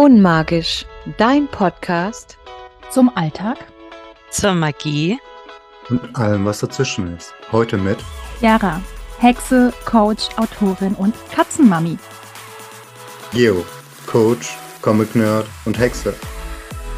[0.00, 0.86] Unmagisch,
[1.18, 2.38] dein Podcast
[2.90, 3.58] zum Alltag,
[4.30, 5.18] zur Magie
[5.90, 7.34] und allem, was dazwischen ist.
[7.52, 7.98] Heute mit
[8.40, 8.80] Yara,
[9.18, 11.98] Hexe, Coach, Autorin und Katzenmami.
[13.34, 13.62] Geo,
[14.06, 16.14] Coach, Comic Nerd und Hexe.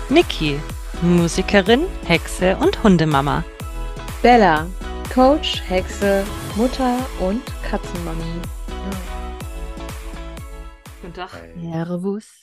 [0.08, 0.60] Niki,
[1.02, 3.42] Musikerin, Hexe und Hundemama.
[4.22, 4.68] Bella,
[5.12, 6.22] Coach, Hexe,
[6.54, 8.40] Mutter und Katzenmami.
[11.00, 11.30] Guten Tag.
[11.60, 12.41] Servus.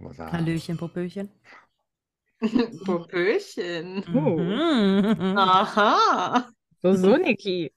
[0.00, 1.30] Hallöchen, Popöchen.
[2.84, 4.04] Popöchen.
[4.06, 5.38] Mhm.
[5.38, 6.50] Aha.
[6.82, 7.72] So, so, Niki.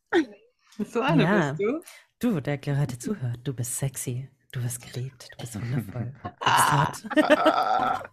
[0.85, 1.51] So eine Ja.
[1.51, 1.81] bist du.
[2.19, 6.71] Du, der gerade zuhört, du bist sexy, du bist geliebt, du bist wundervoll, du bist
[6.73, 8.09] hot.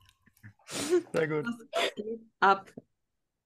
[1.12, 1.46] Sehr gut.
[1.46, 2.72] Was geht ab?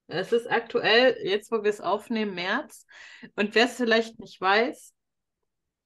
[0.08, 2.84] Es ist aktuell, jetzt wo wir es aufnehmen, März.
[3.36, 4.92] Und wer es vielleicht nicht weiß,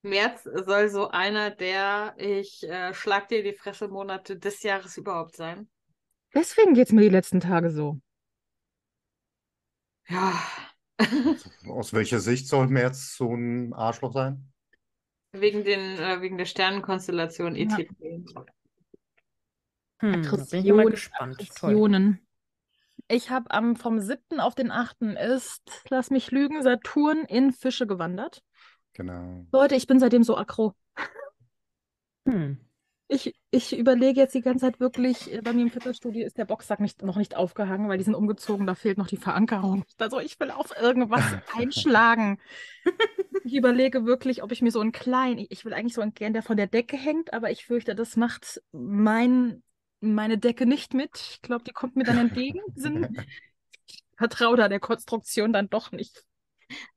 [0.05, 5.35] März soll so einer der ich äh, schlag dir die Fresse Monate des Jahres überhaupt
[5.35, 5.69] sein.
[6.33, 7.99] Deswegen geht es mir die letzten Tage so.
[10.07, 10.33] Ja.
[11.67, 14.51] Aus welcher Sicht soll März so ein Arschloch sein?
[15.41, 17.77] wegen den, äh, wegen der Sternenkonstellation Ja.
[17.77, 17.89] etc.
[19.99, 20.95] Hm, Aggression.
[21.19, 22.27] Aggressionen.
[23.07, 24.39] Ich habe am vom 7.
[24.39, 25.15] auf den 8.
[25.15, 28.43] ist, lass mich lügen, Saturn in Fische gewandert.
[28.95, 29.45] Genau.
[29.51, 30.73] Leute, ich bin seitdem so aggro.
[32.27, 32.57] Hm.
[33.07, 36.45] Ich, ich überlege jetzt die ganze Zeit wirklich, äh, bei mir im Fitnessstudio ist der
[36.45, 39.83] Boxsack nicht, noch nicht aufgehangen, weil die sind umgezogen, da fehlt noch die Verankerung.
[39.99, 41.21] Also ich will auf irgendwas
[41.55, 42.39] einschlagen.
[43.43, 46.33] Ich überlege wirklich, ob ich mir so einen kleinen, ich, will eigentlich so einen gern,
[46.33, 49.61] der von der Decke hängt, aber ich fürchte, das macht mein,
[49.99, 51.11] meine Decke nicht mit.
[51.15, 52.61] Ich glaube, die kommt mir dann entgegen.
[52.75, 53.09] Sind-
[53.87, 56.23] Ich vertraue da der Konstruktion dann doch nicht.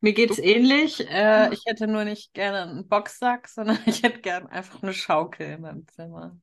[0.00, 1.00] Mir geht's ähnlich.
[1.08, 5.46] Äh, ich hätte nur nicht gerne einen Boxsack, sondern ich hätte gerne einfach eine Schaukel
[5.52, 6.38] in meinem Zimmer.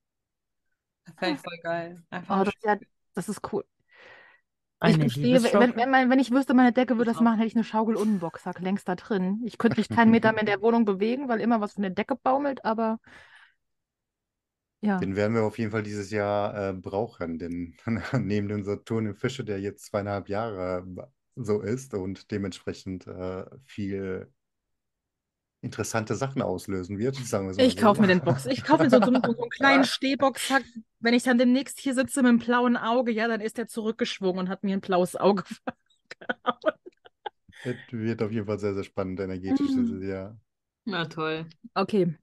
[1.06, 2.04] Das fände ich voll geil.
[2.09, 2.78] Einfach Oh, das, ist ja,
[3.14, 3.66] das ist cool.
[4.88, 6.09] Ich gestehe, wenn, wenn, Liebesschaukel.
[6.09, 7.23] wenn, ich wüsste, meine Decke würde das Ja.
[7.23, 9.42] machen, hätte ich eine Schaukel und einen Boxsack längst da drin.
[9.45, 11.92] Ich könnte mich keinen Meter mehr in der Wohnung bewegen, weil immer was von der
[11.92, 12.99] Decke baumelt, aber
[14.82, 14.99] ja.
[14.99, 17.76] Den werden wir auf jeden Fall dieses Jahr äh, brauchen, denn
[18.14, 20.86] neben dem Saturn im Fische, der jetzt zweieinhalb Jahre
[21.36, 24.32] so ist und dementsprechend äh, viel
[25.62, 27.82] interessante Sachen auslösen wird, sagen wir mal Ich so.
[27.82, 28.46] kaufe mir den Box.
[28.46, 30.64] Ich kaufe mir so, so, so einen kleinen Stehboxsack.
[31.00, 34.40] Wenn ich dann demnächst hier sitze mit einem blauen Auge, ja, dann ist der zurückgeschwungen
[34.40, 35.44] und hat mir ein blaues Auge
[36.26, 36.76] verhauen.
[37.64, 40.02] Es wird auf jeden Fall sehr, sehr spannend energetisch Mhm.
[40.02, 40.40] Jahr.
[40.86, 41.46] Na toll.
[41.73, 42.16] Okay.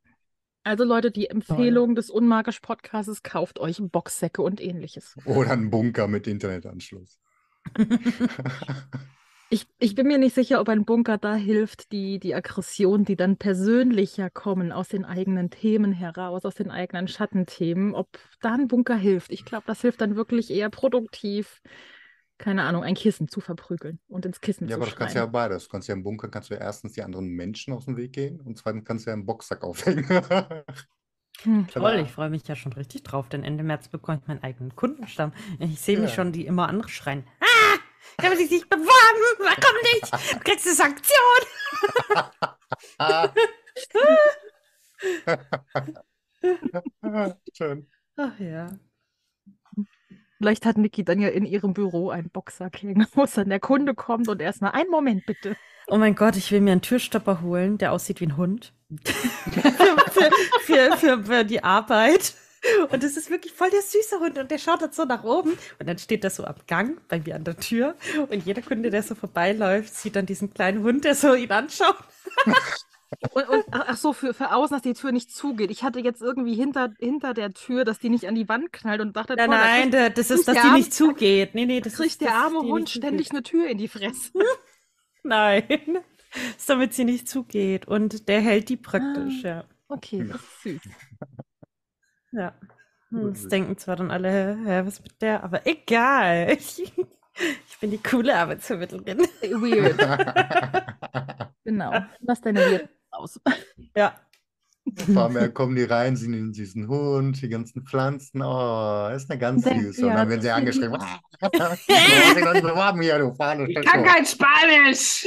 [0.65, 5.17] Also Leute, die Empfehlung des Unmagisch Podcasts, kauft euch Boxsäcke und ähnliches.
[5.25, 7.21] Oder ein Bunker mit Internetanschluss.
[9.49, 13.17] Ich, ich bin mir nicht sicher, ob ein Bunker da hilft, die, die Aggression, die
[13.17, 18.67] dann persönlicher kommen aus den eigenen Themen heraus, aus den eigenen Schattenthemen, ob da ein
[18.69, 19.31] Bunker hilft.
[19.31, 21.61] Ich glaube, das hilft dann wirklich eher produktiv,
[22.39, 25.19] keine Ahnung, ein Kissen zu verprügeln und ins Kissen Ja, zu aber das kannst du
[25.19, 25.27] ja schreien.
[25.27, 25.65] beides.
[25.65, 28.12] Du kannst ja im Bunker kannst du ja erstens die anderen Menschen aus dem Weg
[28.12, 30.06] gehen und zweitens kannst du ja einen Boxsack aufhängen.
[31.44, 31.67] Hm.
[31.69, 34.77] Toll, ich freue mich ja schon richtig drauf, denn Ende März bekomme ich meinen eigenen
[34.77, 35.33] Kundenstamm.
[35.59, 36.15] Ich sehe mich Ja.
[36.15, 36.89] schon, die immer andere
[38.20, 38.32] schreien.
[38.32, 38.88] Ah, ich nicht beworben,
[39.38, 41.40] komm nicht, du kriegst eine Sanktion.
[47.56, 47.86] Schön.
[48.16, 48.68] Ach ja.
[50.38, 53.94] Vielleicht hat Niki dann ja in ihrem Büro einen Boxsack hängen, wo dann der Kunde
[53.94, 55.56] kommt und erstmal, einen Moment bitte.
[55.86, 58.72] Oh mein Gott, ich will mir einen Türstopper holen, der aussieht wie ein Hund.
[59.04, 60.30] für,
[60.62, 62.34] für, für, für die Arbeit.
[62.91, 65.53] Und es ist wirklich voll der süße Hund und der schaut dann so nach oben
[65.78, 67.97] und dann steht er so am Gang bei mir an der Tür
[68.28, 71.97] und jeder Kunde, der so vorbeiläuft, sieht dann diesen kleinen Hund, der so ihn anschaut.
[73.34, 75.71] Und, und ach so, für, für außen, dass die Tür nicht zugeht.
[75.71, 79.03] Ich hatte jetzt irgendwie hinter, hinter der Tür, dass die nicht an die Wand knallt
[79.03, 81.55] und dachte, Nein, da nein, kriegt, der, das ist, dass die arme- nicht zugeht.
[81.55, 84.31] Nee, nee, das kriegt der arme Hund ständig eine Tür in die Fresse.
[85.23, 85.65] Nein,
[86.33, 89.65] das ist damit sie nicht zugeht und der hält die praktisch, ja.
[89.89, 90.81] Okay, das ist süß.
[92.32, 92.54] Ja.
[93.10, 96.56] Hm, Das denken zwar dann alle, hä, was mit der, aber egal.
[96.58, 96.93] Ich,
[97.67, 99.19] ich bin die coole Arbeitsvermittlerin.
[99.40, 99.99] Weird.
[101.64, 101.93] Genau.
[102.20, 103.40] Lass deine Weird aus.
[103.96, 104.14] Ja.
[105.12, 108.43] Vor allem äh, kommen die rein, sehen diesen Hund, die ganzen Pflanzen.
[108.43, 110.02] Oh, ist eine ganz süße.
[110.02, 110.96] Und ja, dann werden sie angeschrieben.
[111.00, 111.20] "Ah,
[111.52, 115.25] du hast dich noch nicht beworben hier, du fahrende Ich kann kein Spanisch.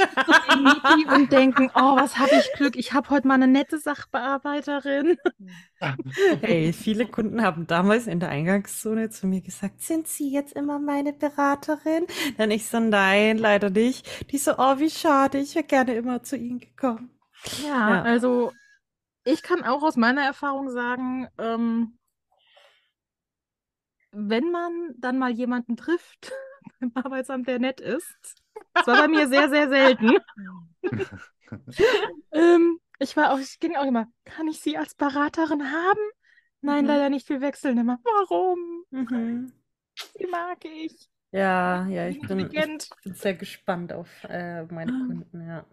[1.14, 2.76] Und denken, oh, was habe ich Glück.
[2.76, 5.16] Ich habe heute mal eine nette Sachbearbeiterin.
[6.40, 10.78] Hey, viele Kunden haben damals in der Eingangszone zu mir gesagt, sind Sie jetzt immer
[10.78, 12.06] meine Beraterin?
[12.38, 14.30] Dann ich so, nein, leider nicht.
[14.32, 17.10] Die so, oh, wie schade, ich wäre gerne immer zu Ihnen gekommen.
[17.62, 18.02] Ja, Ja.
[18.04, 18.52] also
[19.26, 21.98] ich kann auch aus meiner Erfahrung sagen, ähm,
[24.12, 26.32] wenn man dann mal jemanden trifft
[26.80, 28.42] beim Arbeitsamt, der nett ist,
[28.72, 30.16] das war bei mir sehr, sehr selten.
[32.32, 36.00] ähm, ich war auch, ich ging auch immer, kann ich Sie als Beraterin haben?
[36.62, 36.88] Nein, Mhm.
[36.88, 37.98] leider nicht, wir wechseln immer.
[38.04, 38.84] Warum?
[38.90, 39.52] Mhm.
[40.18, 41.10] Die mag ich.
[41.32, 42.78] Ja, ja, ich bin, ich bin
[43.14, 44.92] sehr gespannt auf äh, meine.
[44.92, 45.64] Kunden, ja.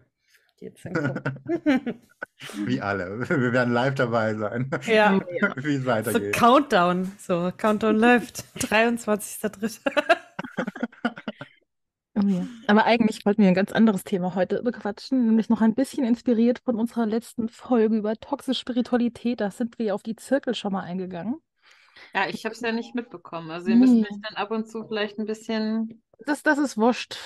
[0.64, 0.84] Jetzt.
[2.66, 3.20] Wie alle.
[3.28, 5.20] Wir werden live dabei sein, ja.
[5.56, 6.34] wie es So weitergeht.
[6.34, 8.44] Countdown, so Countdown läuft.
[8.58, 9.80] 23.3.
[12.16, 12.46] Oh ja.
[12.68, 16.60] Aber eigentlich wollten wir ein ganz anderes Thema heute bequatschen, nämlich noch ein bisschen inspiriert
[16.64, 19.40] von unserer letzten Folge über toxische Spiritualität.
[19.40, 21.36] Da sind wir auf die Zirkel schon mal eingegangen.
[22.14, 23.50] Ja, ich habe es ja nicht mitbekommen.
[23.50, 24.00] Also ihr müsst Nee.
[24.08, 27.16] mich dann ab und zu vielleicht ein bisschen Das, das ist wurscht.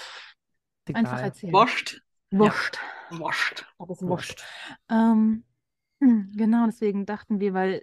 [0.92, 1.52] Einfach erzählen.
[1.52, 2.02] wascht.
[2.30, 2.78] Wurscht.
[2.78, 2.78] Wascht.
[3.78, 4.44] Das ist wurscht.
[4.90, 5.44] Ähm,
[6.00, 7.82] hm, genau, deswegen dachten wir, weil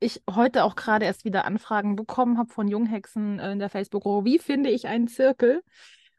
[0.00, 4.24] ich heute auch gerade erst wieder Anfragen bekommen habe von Junghexen äh, in der Facebook-Gruppe,
[4.24, 5.62] wie finde ich einen Zirkel?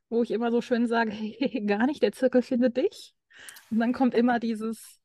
[0.09, 3.15] Wo ich immer so schön sage, hey, gar nicht, der Zirkel findet dich.
[3.71, 4.99] Und dann kommt immer dieses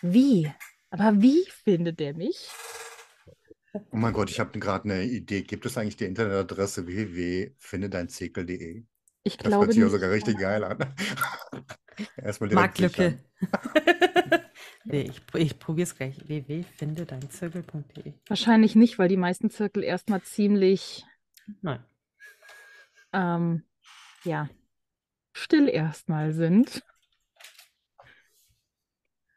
[0.00, 0.52] Wie?
[0.90, 2.48] Aber wie findet der mich?
[3.90, 5.42] Oh mein Gott, ich habe gerade eine Idee.
[5.42, 8.84] Gibt es eigentlich die Internetadresse www.findedeinzirkel.de?
[9.24, 10.78] Ich Das glaube hört sich sogar richtig geil an.
[12.16, 13.24] Erstmal direkt Marktlücke.
[14.84, 16.28] nee, ich, ich probiere es gleich.
[16.28, 18.12] www.findedeinzirkel.de.
[18.28, 21.06] Wahrscheinlich nicht, weil die meisten Zirkel erstmal ziemlich,
[21.62, 21.82] Nein.
[23.14, 23.64] ähm,
[24.24, 24.50] ja,
[25.32, 26.82] still erstmal sind.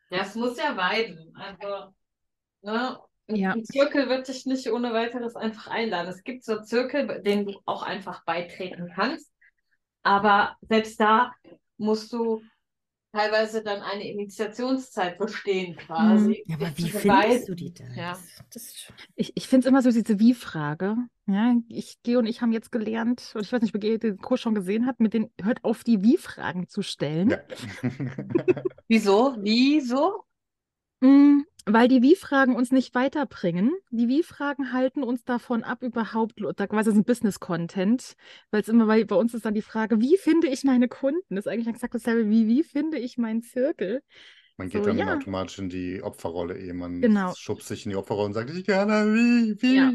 [0.10, 1.34] Ja, es muss ja weiden.
[1.36, 1.94] Also,
[2.62, 3.00] ne?
[3.30, 3.52] Ja.
[3.52, 6.10] Ein Zirkel wird dich nicht ohne weiteres einfach einladen.
[6.10, 9.32] Es gibt so Zirkel, denen du auch einfach beitreten kannst.
[10.08, 11.34] Aber selbst da
[11.78, 12.42] musst du
[13.12, 16.46] teilweise dann eine Initiationszeit bestehen quasi.
[16.48, 17.94] Ja, aber wie findest du die denn?
[17.94, 18.12] Ja.
[18.14, 18.24] Das,
[18.54, 20.96] das, Ich, ich finde es immer so diese Wie-Frage.
[21.26, 24.18] Ja, ich, Geo und ich haben jetzt gelernt, und ich weiß nicht, ob ihr den
[24.18, 27.32] Kurs schon gesehen habt, mit den, hört auf, die Wie-Fragen zu stellen.
[27.32, 27.40] Ja.
[28.88, 29.36] Wieso?
[29.42, 30.24] Wieso?
[31.02, 33.74] Mm, weil die Wie-Fragen uns nicht weiterbringen.
[33.92, 38.16] Die Wie-Fragen halten uns davon ab, überhaupt, da quasi ein Business-Content,
[38.52, 41.36] weil es immer bei, bei uns ist dann die Frage, wie finde ich meine Kunden?
[41.36, 44.02] Das ist eigentlich exakt dasselbe wie, wie finde ich meinen Zirkel?
[44.58, 45.14] Man geht So, dann ja.
[45.16, 47.34] automatisch in die Opferrolle, ehe man Genau.
[47.38, 49.76] schubst sich in die Opferrolle und sagt, ich gerne, wie, wie.
[49.76, 49.94] Ja.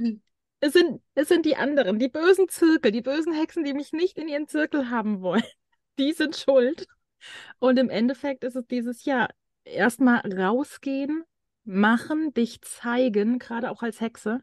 [0.61, 4.19] Es sind, es sind die anderen, die bösen Zirkel, die bösen Hexen, die mich nicht
[4.19, 5.43] in ihren Zirkel haben wollen.
[5.99, 6.87] Die sind schuld.
[7.59, 9.29] Und im Endeffekt ist es dieses Jahr
[9.65, 11.23] erstmal rausgehen,
[11.65, 14.43] machen, dich zeigen, gerade auch als Hexe.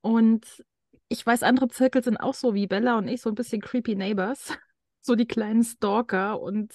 [0.00, 0.64] Und
[1.08, 3.94] ich weiß, andere Zirkel sind auch so wie Bella und ich, so ein bisschen creepy
[3.94, 4.56] Neighbors,
[5.00, 6.40] so die kleinen Stalker.
[6.40, 6.72] Und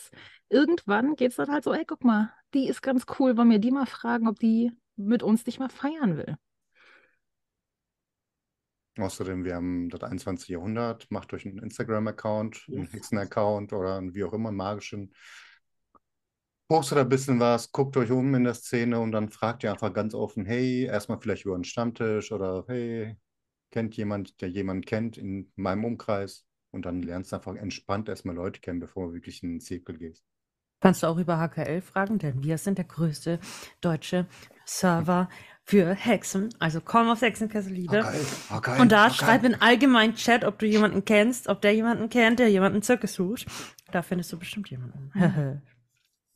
[0.50, 3.60] irgendwann geht es dann halt so, ey, guck mal, die ist ganz cool, wollen wir
[3.60, 6.38] die mal fragen, ob die mit uns nicht mal feiern will.
[8.98, 10.50] Außerdem, wir haben das 21.
[10.50, 12.88] Jahrhundert, macht euch einen Instagram-Account, einen.
[12.88, 15.14] Hexen-Account oder einen wie auch immer, einen magischen.
[16.70, 19.94] Postet ein bisschen was, guckt euch um in der Szene und dann fragt ihr einfach
[19.94, 23.16] ganz offen, hey, erstmal vielleicht über einen Stammtisch oder hey,
[23.72, 28.36] kennt jemand, der jemanden kennt in meinem Umkreis und dann lernst du einfach entspannt erstmal
[28.36, 30.26] Leute kennen, bevor du wirklich in den Zirkel gehst.
[30.82, 33.40] Kannst du auch über HKL fragen, denn wir sind der größte
[33.82, 34.28] deutsche
[34.66, 35.30] Server
[35.64, 36.50] für Hexen.
[36.60, 38.02] Also komm auf Hexenkessel, Liebe.
[38.02, 39.54] geil, oh, geil, Und da oh, schreib geil.
[39.54, 43.48] in allgemeinen Chat, ob du jemanden kennst, ob der jemanden kennt, der jemanden Zirkus sucht.
[43.92, 45.12] Da findest du bestimmt jemanden.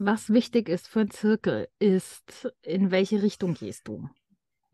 [0.03, 4.09] Was wichtig ist für einen Zirkel, ist, in welche Richtung gehst du?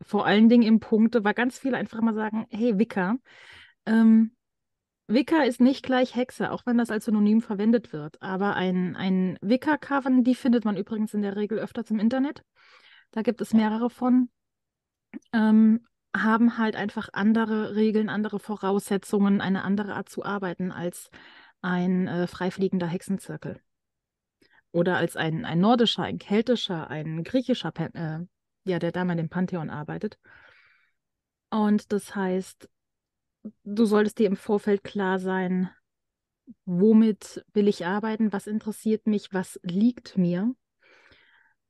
[0.00, 3.16] Vor allen Dingen im Punkte, weil ganz viele einfach mal sagen, hey, Wicca.
[3.84, 4.34] Ähm,
[5.06, 8.22] Wicca ist nicht gleich Hexe, auch wenn das als Synonym verwendet wird.
[8.22, 12.42] Aber ein, ein Wicca-Coven, die findet man übrigens in der Regel öfters im Internet.
[13.10, 14.30] Da gibt es mehrere von.
[15.34, 21.10] Ähm, haben halt einfach andere Regeln, andere Voraussetzungen, eine andere Art zu arbeiten als
[21.60, 23.60] ein äh, freifliegender Hexenzirkel.
[24.72, 28.26] Oder als ein, ein nordischer, ein keltischer, ein griechischer, Pan äh,
[28.64, 30.18] ja, der da mal im Pantheon arbeitet.
[31.50, 32.68] Und das heißt,
[33.64, 35.70] du solltest dir im Vorfeld klar sein,
[36.64, 40.54] womit will ich arbeiten, was interessiert mich, was liegt mir.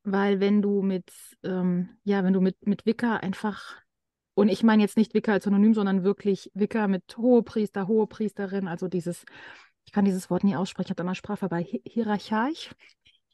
[0.02, 1.12] Weil wenn du mit,
[1.42, 3.76] ähm, ja, wenn du mit, mit Wicca einfach,
[4.34, 8.88] und ich meine jetzt nicht Wicca als Synonym, sondern wirklich Wicca mit Hohepriester, Hohepriesterin, also
[8.88, 9.24] dieses,
[9.88, 12.74] ich kann dieses Wort nie aussprechen, ich habe da mal Sprache bei, Hi- hierarchisch,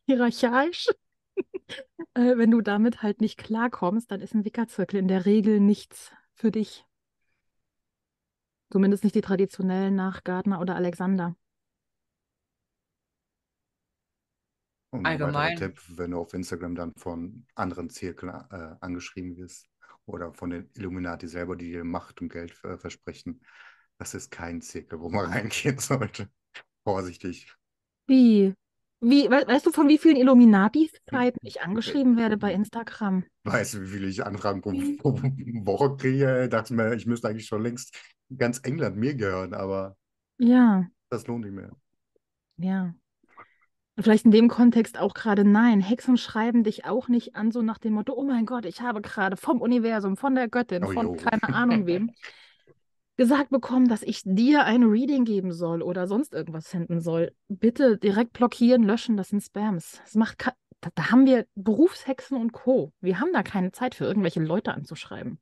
[0.06, 0.88] hierarchisch.
[2.14, 6.12] äh, wenn du damit halt nicht klarkommst, dann ist ein Wicca-Zirkel in der Regel nichts
[6.34, 6.84] für dich.
[8.70, 11.34] Zumindest nicht die traditionellen nach Gardner oder Alexander.
[14.90, 15.54] Und ein weiterer Allgemein.
[15.54, 19.68] Tipp, wenn du auf Instagram dann von anderen Zirkeln äh, angeschrieben wirst
[20.06, 23.40] oder von den Illuminati selber, die dir Macht und Geld äh, versprechen.
[23.99, 26.28] Das ist kein Zirkel, wo man reingehen sollte.
[26.85, 27.47] Vorsichtig.
[28.07, 28.55] Wie?
[29.00, 33.25] Wie, we weißt du, von wie vielen Illuminati-Zeiten ich angeschrieben werde bei Instagram?
[33.45, 35.12] Weißt du, wie viele ich Anfragen pro, pro
[35.67, 36.45] Woche kriege?
[36.45, 37.95] Ich dachte mir, ich müsste eigentlich schon längst
[38.37, 39.97] ganz England mir gehören, aber
[40.38, 41.71] Ja, das lohnt nicht mehr.
[42.57, 42.95] ja.
[43.99, 45.81] Vielleicht in dem Kontext auch gerade nein.
[45.81, 49.00] Hexen schreiben dich auch nicht an, so nach dem Motto, oh mein Gott, ich habe
[49.00, 51.14] gerade vom Universum, von der Göttin, Oh von jo.
[51.14, 52.11] keine Ahnung wem,
[53.16, 57.33] gesagt bekommen, dass ich dir ein Reading geben soll oder sonst irgendwas senden soll.
[57.49, 60.00] Bitte direkt blockieren, löschen, das sind Spams.
[60.04, 60.47] Das macht
[60.80, 62.92] da, da haben wir Berufshexen und Co.
[63.00, 65.40] Wir haben da keine Zeit für irgendwelche Leute anzuschreiben.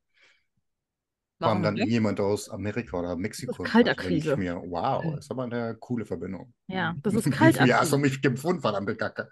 [1.38, 1.88] Warum dann nicht?
[1.88, 3.64] jemand aus Amerika oder Mexiko.
[3.64, 4.30] Kaltakquise.
[4.30, 6.54] Da denke ich mir, wow, das ist aber eine coole Verbindung.
[6.68, 7.90] Ja, das ist Wie viel hast Kaltakquise.
[7.90, 9.28] du mich gefunden, verdammte Kacke?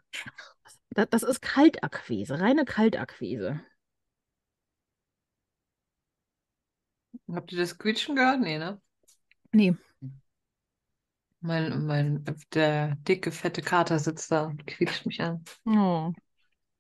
[0.91, 3.61] Das, das ist Kaltakquise, reine Kaltakquise.
[7.33, 8.41] Habt ihr das Quietschen gehört?
[8.41, 8.81] Nee, ne?
[9.53, 9.75] Nee.
[11.43, 15.43] Mein, mein, der dicke, fette Kater sitzt da und quietscht mich an.
[15.65, 16.13] Oh.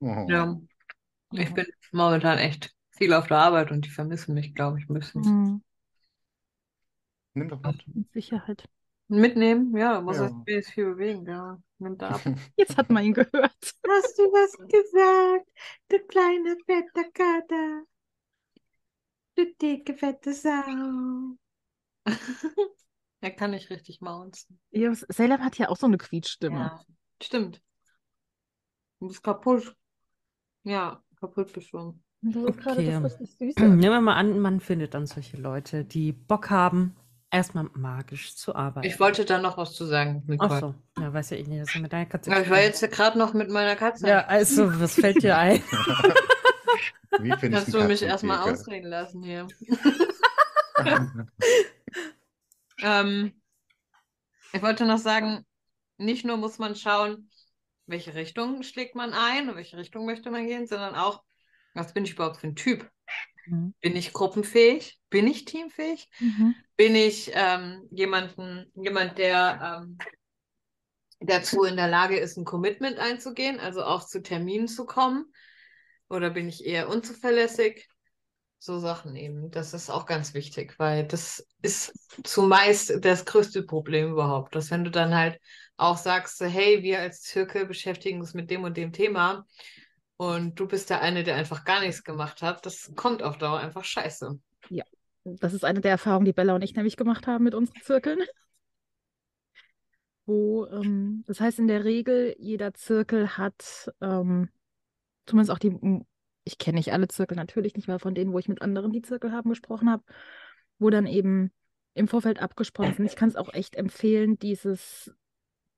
[0.00, 0.26] Oh.
[0.28, 0.60] Ja,
[1.32, 4.94] ich bin momentan echt viel auf der Arbeit und die vermissen mich, glaube ich, ein
[4.94, 5.22] bisschen.
[5.22, 5.62] Mhm.
[7.34, 7.86] Nimm doch mit.
[7.94, 8.68] Mit Sicherheit.
[9.08, 9.76] Mitnehmen?
[9.76, 10.24] Ja, muss Ja.
[10.24, 11.58] das jetzt viel bewegen, ja.
[11.78, 12.20] Nimmt ab.
[12.56, 13.74] Jetzt hat man ihn gehört.
[13.88, 15.48] Hast du was gesagt,
[15.88, 17.82] du kleine fette Kater?
[19.36, 21.36] Du dicke, fette Sau.
[23.22, 24.58] Er kann nicht richtig maunzen.
[24.70, 26.56] Ja, Salem hat ja auch so eine Quietschstimme.
[26.56, 26.84] Ja,
[27.22, 27.60] stimmt.
[28.98, 29.76] Du bist kaputt.
[30.64, 32.90] Ja, kaputt gerade Okay.
[33.02, 33.60] das richtig Süße.
[33.60, 36.96] Nehmen wir mal an, man findet dann solche Leute, die Bock haben,
[37.30, 38.86] erstmal magisch zu arbeiten.
[38.86, 40.60] Ich wollte da noch was zu sagen, Ach Nicole.
[40.60, 42.80] so, ja, weiß ja ich nicht, dass du mit deiner Katze Aber ich war jetzt
[42.82, 44.08] ja gerade noch mit meiner Katze.
[44.08, 45.62] Ja, also, was fällt dir ein?
[47.20, 49.46] Wie findest Kannst du mich erstmal ausreden lassen hier.
[52.82, 53.32] Ähm,
[54.52, 55.44] ich wollte noch sagen,
[55.98, 57.30] nicht nur muss man schauen,
[57.86, 61.22] welche Richtung schlägt man ein und welche Richtung möchte man gehen, sondern auch,
[61.74, 62.90] was bin ich überhaupt für ein Typ?
[63.46, 63.74] Mhm.
[63.80, 64.98] Bin ich gruppenfähig?
[65.10, 66.08] Bin ich teamfähig?
[66.20, 66.54] Mhm.
[66.76, 69.98] Bin ich ähm, jemanden, jemand, der ähm,
[71.20, 75.26] dazu in der Lage ist, ein Commitment einzugehen, also auch zu Terminen zu kommen?
[76.10, 77.88] Oder bin ich eher unzuverlässig?
[78.58, 79.50] So Sachen eben.
[79.50, 84.54] Das ist auch ganz wichtig, weil das ist zumeist das größte Problem überhaupt.
[84.54, 85.40] Dass wenn du dann halt
[85.78, 89.46] auch sagst, hey, wir als Zirkel beschäftigen uns mit dem und dem Thema
[90.18, 93.60] und du bist der eine, der einfach gar nichts gemacht hat, das kommt auf Dauer
[93.60, 94.38] einfach scheiße.
[95.24, 98.18] Das ist eine der Erfahrungen, die Bella und ich nämlich gemacht haben mit unseren Zirkeln.
[100.26, 104.48] Wo, ähm, das heißt in der Regel, jeder Zirkel hat, ähm,
[105.30, 106.04] zumindest auch die,
[106.44, 109.02] ich kenne nicht alle Zirkel, natürlich nicht, weil von denen, wo ich mit anderen, die
[109.02, 110.02] Zirkel haben, gesprochen habe,
[110.78, 111.50] wo dann eben
[111.94, 113.06] im Vorfeld abgesprochen sind.
[113.06, 115.12] Ich kann es auch echt empfehlen, dieses,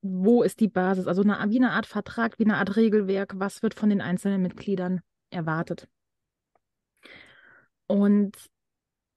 [0.03, 3.63] wo ist die Basis, also eine, wie eine Art Vertrag, wie eine Art Regelwerk, was
[3.63, 5.89] wird von den einzelnen Mitgliedern erwartet.
[7.87, 8.37] Und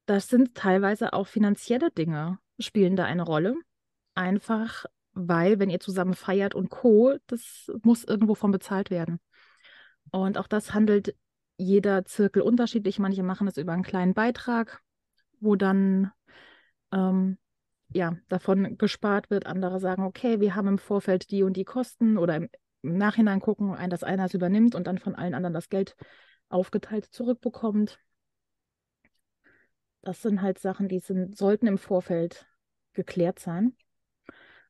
[0.06, 3.56] das sind teilweise auch finanzielle Dinge, spielen da eine Rolle.
[4.14, 9.20] Einfach, weil, wenn ihr zusammen feiert und Co., das muss irgendwo von bezahlt werden.
[10.16, 11.14] Und auch das handelt
[11.58, 13.00] jeder Zirkel unterschiedlich.
[13.00, 14.82] Manche machen es über einen kleinen Beitrag,
[15.42, 16.12] wo dann
[16.94, 17.38] ähm,
[17.90, 19.46] ja, davon gespart wird.
[19.46, 22.50] Andere sagen, okay, wir haben im Vorfeld die und die Kosten oder im,
[22.82, 25.98] Nachhinein gucken, ein, dass einer es übernimmt und dann von allen anderen das Geld
[26.48, 28.00] aufgeteilt zurückbekommt.
[30.02, 32.48] Das sind halt Sachen, die sind, sollten im Vorfeld
[32.94, 33.76] geklärt sein.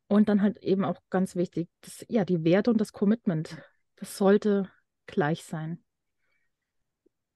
[0.07, 3.57] Und dann halt eben auch ganz wichtig, das, ja, die Werte und das Commitment,
[3.97, 4.71] das sollte
[5.07, 5.79] gleich sein.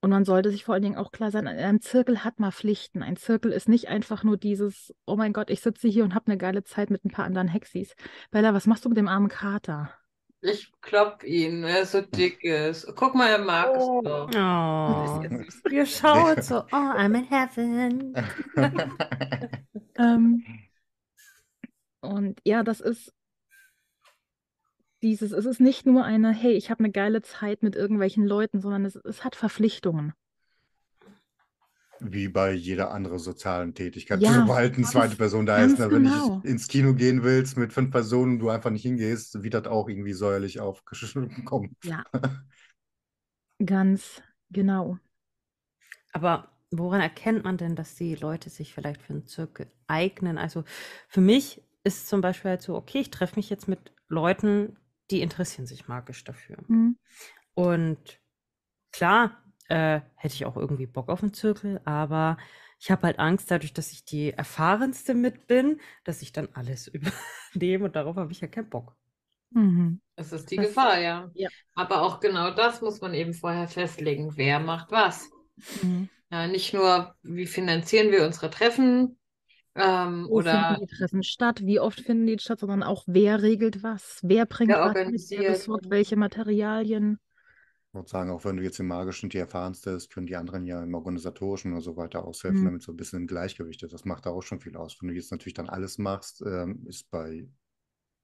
[0.01, 3.03] Und man sollte sich vor allen Dingen auch klar sein, ein Zirkel hat mal Pflichten.
[3.03, 6.27] Ein Zirkel ist nicht einfach nur dieses, oh mein Gott, ich sitze hier und habe
[6.27, 7.95] eine geile Zeit mit ein paar anderen Hexis.
[8.31, 9.93] Bella, was machst du mit dem armen Kater?
[10.41, 12.87] Ich klopp ihn, er ist so dick ist.
[12.95, 14.01] Guck mal, er mag es Oh.
[14.01, 14.29] doch.
[14.33, 18.13] Oh, ihr schaut so, oh, I'm in heaven.
[19.97, 20.45] Ähm,
[21.99, 23.13] und ja, das ist
[25.01, 28.61] dieses, es ist nicht nur eine, hey, ich habe eine geile Zeit mit irgendwelchen Leuten,
[28.61, 30.13] sondern es, es hat Verpflichtungen.
[32.01, 34.21] Wie bei jeder anderen sozialen Tätigkeit.
[34.21, 35.91] Ja, Sobald eine zweite Person da ist, ne?
[35.91, 36.41] wenn genau.
[36.43, 39.67] ich ins Kino gehen willst mit fünf Personen und du einfach nicht hingehst, wird das
[39.67, 41.75] auch irgendwie säuerlich aufgekommen.
[41.83, 42.03] Ja,
[43.65, 44.97] ganz genau.
[46.13, 50.37] Aber woran erkennt man denn, dass die Leute sich vielleicht für einen Zirkel eignen?
[50.37, 50.63] Also
[51.09, 54.77] für mich ist zum Beispiel halt so, okay, ich treffe mich jetzt mit Leuten,
[55.11, 56.57] die interessieren sich magisch dafür.
[56.67, 56.97] Mhm.
[57.53, 58.19] Und
[58.91, 62.37] klar, äh, hätte ich auch irgendwie Bock auf einen Zirkel, aber
[62.79, 66.87] ich habe halt Angst, dadurch, dass ich die erfahrenste mit bin, dass ich dann alles
[67.53, 68.95] übernehme und darauf habe ich ja keinen Bock.
[69.51, 70.01] Mhm.
[70.15, 71.29] Das ist die Das- Gefahr, ja.
[71.33, 71.49] ja.
[71.75, 74.35] Aber auch genau das muss man eben vorher festlegen.
[74.37, 75.29] Wer macht was?
[75.81, 76.09] Mhm.
[76.31, 79.17] Ja, nicht nur, wie finanzieren wir unsere Treffen
[79.75, 81.61] ähm, Wo oder finden die Treffen statt?
[81.65, 82.59] Wie oft finden die statt?
[82.59, 84.19] Sondern auch, wer regelt was?
[84.23, 85.29] Wer bringt Wer was mit?
[85.29, 87.19] Wer besorgt welche Materialien?
[87.89, 90.65] Ich würde sagen, auch wenn du jetzt im Magischen die erfahrenste bist, können die anderen
[90.65, 92.65] ja im Organisatorischen und so weiter aushelfen, Mhm.
[92.65, 93.93] damit so ein bisschen im Gleichgewicht ist.
[93.93, 94.97] Das macht da auch schon viel aus.
[95.01, 97.47] Wenn du jetzt natürlich dann alles machst, ähm, ist bei,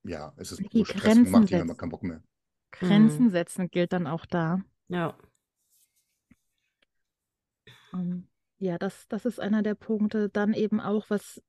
[0.03, 1.77] ja, es ist Die pur Stress Grenzen macht ihnen immer setzen.
[1.77, 2.23] keinen Bock mehr.
[2.71, 4.61] Grenzen setzen gilt dann auch da.
[4.89, 5.17] Ja.
[7.93, 10.29] Ähm, ja, das, das ist einer der Punkte.
[10.29, 11.41] Dann eben auch, was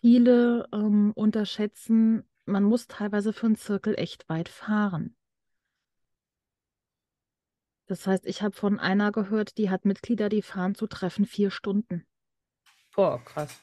[0.00, 5.16] viele ähm, unterschätzen, man muss teilweise für einen Zirkel echt weit fahren.
[7.88, 11.50] Das heißt, ich habe von einer gehört, die hat Mitglieder, die fahren zu Treffen vier
[11.50, 12.06] Stunden.
[12.94, 13.60] Boah, krass.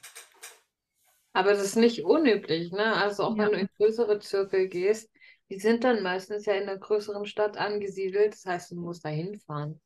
[1.33, 2.93] Aber das ist nicht unüblich, ne?
[2.95, 3.45] Also auch Ja.
[3.45, 5.09] wenn du in größere Zirkel gehst,
[5.49, 8.33] die sind dann meistens ja in einer größeren Stadt angesiedelt.
[8.33, 9.79] Das heißt, du musst da hinfahren.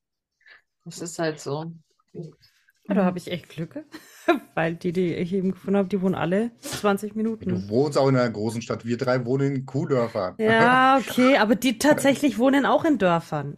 [0.86, 1.74] Das ist halt so.
[2.13, 3.85] Ja, da habe ich echt Glück,
[4.55, 7.69] weil die, die ich eben gefunden habe, die wohnen alle 20 Du Minuten.
[7.69, 8.85] wohnst auch in einer großen Stadt.
[8.85, 10.35] Wir drei wohnen in Kuhdörfern.
[10.39, 13.57] Ja, okay, aber die tatsächlich wohnen auch in Dörfern.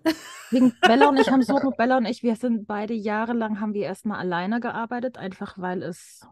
[0.52, 3.86] Deswegen, Bella und ich haben so, Bella und ich, wir sind beide jahrelang, haben wir
[3.86, 6.28] erstmal alleine gearbeitet, einfach weil es,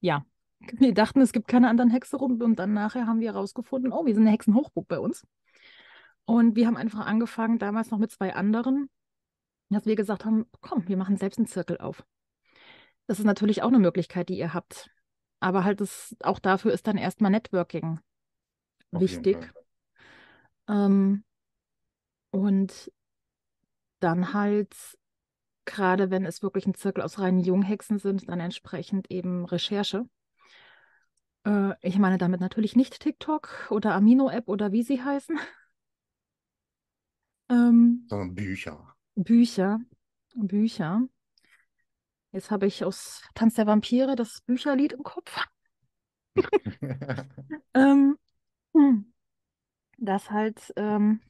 [0.00, 0.24] ja,
[0.78, 4.04] wir dachten, es gibt keine anderen Hexe rum und dann nachher haben wir herausgefunden, oh,
[4.04, 5.26] wir sind eine Hexenhochburg bei uns.
[6.24, 8.90] Und wir haben einfach angefangen, damals noch mit zwei anderen,
[9.68, 12.04] dass wir gesagt haben, komm, wir machen selbst einen Zirkel auf.
[13.06, 14.90] Das ist natürlich auch eine Möglichkeit, die ihr habt.
[15.40, 18.00] Aber halt, das, auch dafür ist dann erstmal Networking
[18.92, 19.36] Auf wichtig.
[20.68, 21.24] Ähm,
[22.30, 22.92] und
[24.00, 24.74] dann halt,
[25.64, 30.08] gerade wenn es wirklich ein Zirkel aus reinen Junghexen sind, dann entsprechend eben Recherche.
[31.44, 35.38] Äh, ich meine damit natürlich nicht TikTok oder Amino-App oder wie sie heißen.
[37.48, 38.95] Ähm, Sondern Bücher.
[39.16, 39.80] Bücher.
[40.34, 41.02] Bücher.
[42.32, 45.44] Jetzt habe ich aus Tanz der Vampire das Bücherlied im Kopf.
[47.74, 48.16] Ähm,
[48.74, 49.12] hm.
[49.98, 51.20] das halt ähm,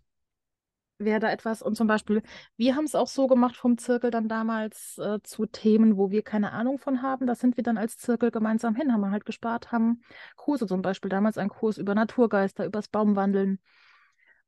[0.99, 1.63] wäre da etwas.
[1.63, 2.23] Und zum Beispiel,
[2.57, 6.23] wir haben es auch so gemacht vom Zirkel dann damals äh, zu Themen, wo wir
[6.23, 7.27] keine Ahnung von haben.
[7.27, 10.03] Da sind wir dann als Zirkel gemeinsam hin, haben wir halt gespart, haben
[10.37, 13.61] Kurse, zum Beispiel damals ein Kurs über Naturgeister, übers Baumwandeln.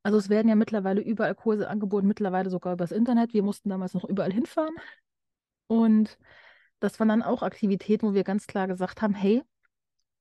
[0.09, 3.35] Also es werden ja mittlerweile überall Kurse angeboten, mittlerweile sogar übers Internet.
[3.35, 4.75] Wir mussten damals noch überall hinfahren.
[5.67, 6.17] Und
[6.81, 9.43] das waren dann auch Aktivitäten, wo wir ganz klar gesagt haben, hey,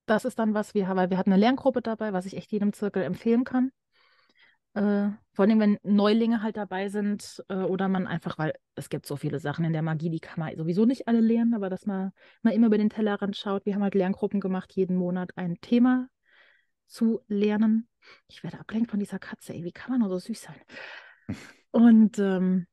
[0.06, 2.74] das ist dann was wir, weil wir hatten eine Lerngruppe dabei, was ich echt jedem
[2.74, 3.72] Zirkel empfehlen kann.
[4.74, 9.06] Äh, vor allem, wenn Neulinge halt dabei sind äh, oder man einfach, weil es gibt
[9.06, 11.86] so viele Sachen in der Magie, die kann man sowieso nicht alle lernen, aber dass
[11.86, 13.66] man mal immer über den Tellerrand schaut.
[13.66, 16.10] Wir haben halt Lerngruppen gemacht, jeden Monat ein Thema
[16.88, 17.88] zu lernen.
[18.28, 20.62] Ich werde abgelenkt von dieser Katze, ey, wie kann man nur so süß sein?
[21.72, 22.68] Und ähm,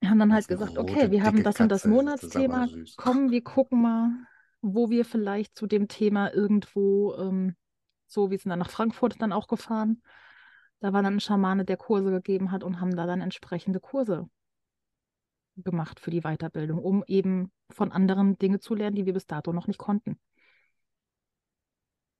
[0.00, 2.22] wir haben dann halt Das gesagt, rote, okay, wir haben das und das Katze, das
[2.22, 2.66] ist aber Monatsthema.
[2.68, 2.96] süß.
[2.96, 4.10] Komm, wir gucken mal,
[4.60, 7.56] wo wir vielleicht zu dem Thema irgendwo, ähm,
[8.06, 10.02] so, wir sind dann nach Frankfurt dann auch gefahren.
[10.80, 14.28] Da war dann ein Schamane, der Kurse gegeben hat und haben da dann entsprechende Kurse
[15.56, 19.52] gemacht für die Weiterbildung, um eben von anderen Dinge zu lernen, die wir bis dato
[19.52, 20.18] noch nicht konnten.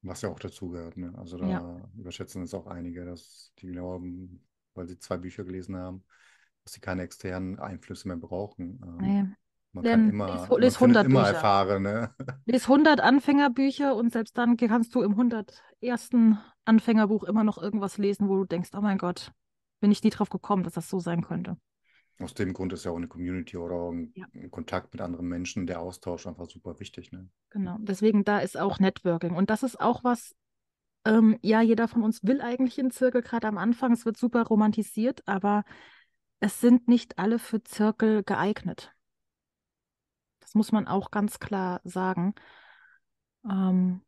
[0.03, 1.13] Was ja auch dazugehört, ne?
[1.17, 1.61] Also Ja.
[1.61, 6.05] da überschätzen es auch einige, dass die glauben, weil sie zwei Bücher gelesen haben,
[6.65, 8.81] dass sie keine externen Einflüsse mehr brauchen.
[8.85, 9.25] Ähm, Nee.
[9.73, 11.35] man Lern- kann immer, lies- man lies findet 100 immer Bücher.
[11.35, 12.15] Erfahrene.
[12.47, 16.39] Lies 100 Anfängerbücher und selbst dann kannst du im 101.
[16.65, 19.33] Anfängerbuch immer noch irgendwas lesen, wo du denkst, oh mein Gott,
[19.81, 21.57] bin ich nie drauf gekommen, dass das so sein könnte.
[22.21, 24.27] Aus dem Grund ist ja auch eine Community oder auch ein, Ja.
[24.51, 27.29] Kontakt mit anderen Menschen, der Austausch einfach super wichtig, ne?
[27.51, 29.37] Genau, deswegen da ist auch Networking.
[29.37, 30.35] Und das ist auch was,
[31.05, 33.93] ähm, ja, jeder von uns will eigentlich in Zirkel, gerade am Anfang.
[33.93, 35.65] Es wird super romantisiert, aber
[36.41, 38.93] es sind nicht alle für Zirkel geeignet.
[40.41, 42.35] Das muss man auch ganz klar sagen.
[43.49, 44.01] Ähm,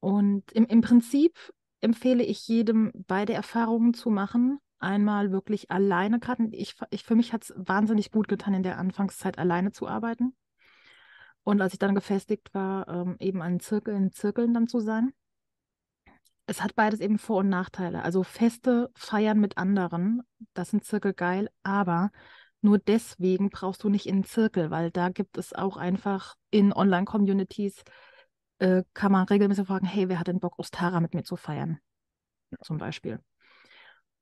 [0.00, 1.38] und im, im Prinzip
[1.80, 4.58] empfehle ich jedem, beide Erfahrungen zu machen.
[4.80, 8.78] Einmal wirklich alleine, gerade ich, ich, für mich hat es wahnsinnig gut getan, in der
[8.78, 10.34] Anfangszeit alleine zu arbeiten.
[11.42, 15.12] Und als ich dann gefestigt war, ähm, eben an Zirkel, in Zirkeln dann zu sein.
[16.46, 18.02] Es hat beides eben Vor- und Nachteile.
[18.02, 20.22] Also Feste feiern mit anderen,
[20.54, 22.10] das sind Zirkel geil, aber
[22.62, 27.84] nur deswegen brauchst du nicht in Zirkel, weil da gibt es auch einfach in Online-Communities,
[28.58, 31.78] äh, kann man regelmäßig fragen, hey, wer hat denn Bock, Ostara mit mir zu feiern?
[32.62, 33.20] Zum Beispiel.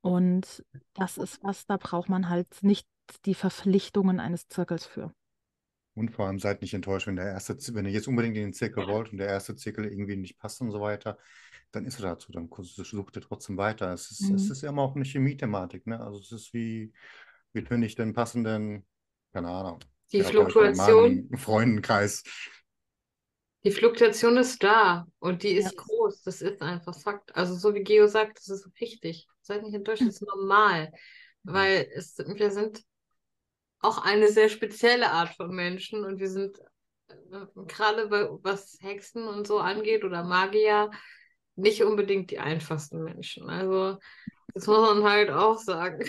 [0.00, 2.86] Und das ist was, da braucht man halt nicht
[3.24, 5.12] die Verpflichtungen eines Zirkels für.
[5.94, 8.52] Und vor allem seid nicht enttäuscht, wenn der erste, wenn ihr jetzt unbedingt in den
[8.52, 11.18] Zirkel wollt und der erste Zirkel irgendwie nicht passt und so weiter,
[11.72, 13.92] dann ist er dazu, dann sucht ihr trotzdem weiter.
[13.92, 14.52] Es ist, es Mhm.
[14.52, 16.00] ist ja immer auch eine Chemie-Thematik, ne?
[16.00, 16.92] Also es ist wie,
[17.52, 18.86] wie finde ich den passenden,
[19.32, 19.80] keine Ahnung,
[20.12, 22.22] Die Fluktuation, Freundenkreis.
[23.68, 25.70] Die Fluktuation ist da und die Ja.
[25.70, 26.22] ist groß.
[26.22, 27.36] Das ist einfach Fakt.
[27.36, 29.28] Also so wie Geo sagt, das ist richtig.
[29.42, 30.90] Seid nicht enttäuscht, das ist normal.
[31.42, 32.82] Weil es, wir sind
[33.80, 36.58] auch eine sehr spezielle Art von Menschen und wir sind
[37.08, 40.90] äh, gerade bei, was Hexen und so angeht oder Magier
[41.56, 43.50] nicht unbedingt die einfachsten Menschen.
[43.50, 43.98] Also
[44.54, 46.04] das muss man halt auch sagen.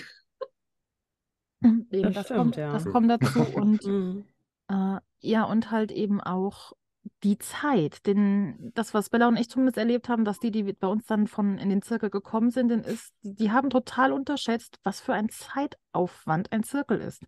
[1.92, 2.72] Eben, Das das stimmt, kommt, ja.
[2.74, 3.46] das kommt dazu.
[3.46, 4.26] Und Mhm.
[4.70, 6.74] äh, ja, und halt eben auch
[7.24, 8.06] die Zeit.
[8.06, 11.28] Denn das, was Bella und ich zumindest erlebt haben, dass die, die bei uns dann
[11.28, 15.30] von in den Zirkel gekommen sind, denn ist, die, haben total unterschätzt, was für ein
[15.30, 17.24] Zeitaufwand ein Zirkel ist.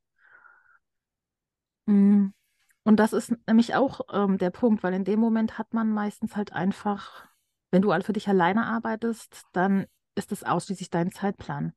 [1.85, 2.29] Mm.
[2.83, 6.35] Und das ist nämlich auch ähm, der Punkt, weil in dem Moment hat man meistens
[6.35, 7.27] halt einfach,
[7.69, 11.73] wenn du halt für dich alleine arbeitest, dann ist es ausschließlich dein Zeitplan.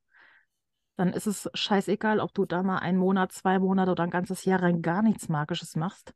[0.96, 4.44] Dann ist es scheißegal, ob du da mal einen Monat, zwei Monate oder ein ganzes
[4.44, 6.14] Jahr rein gar nichts Magisches machst,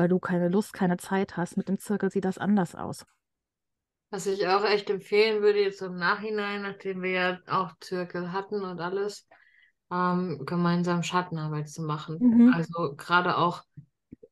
[0.00, 1.58] weil du keine Lust, keine Zeit hast.
[1.58, 3.04] Mit dem Zirkel sieht das anders aus.
[4.08, 8.62] Was ich auch echt empfehlen würde, jetzt im Nachhinein, nachdem wir ja auch Zirkel hatten
[8.64, 9.28] und alles,
[9.92, 12.16] ähm, gemeinsam Schattenarbeit zu machen.
[12.18, 12.50] Mhm.
[12.54, 13.62] Also gerade auch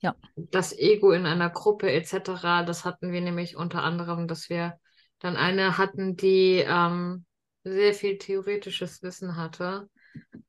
[0.01, 0.15] Ja.
[0.37, 4.79] das Ego in einer Gruppe etc., das hatten wir nämlich unter anderem, dass wir
[5.19, 7.27] dann eine hatten, die ähm,
[7.63, 9.91] sehr viel theoretisches Wissen hatte,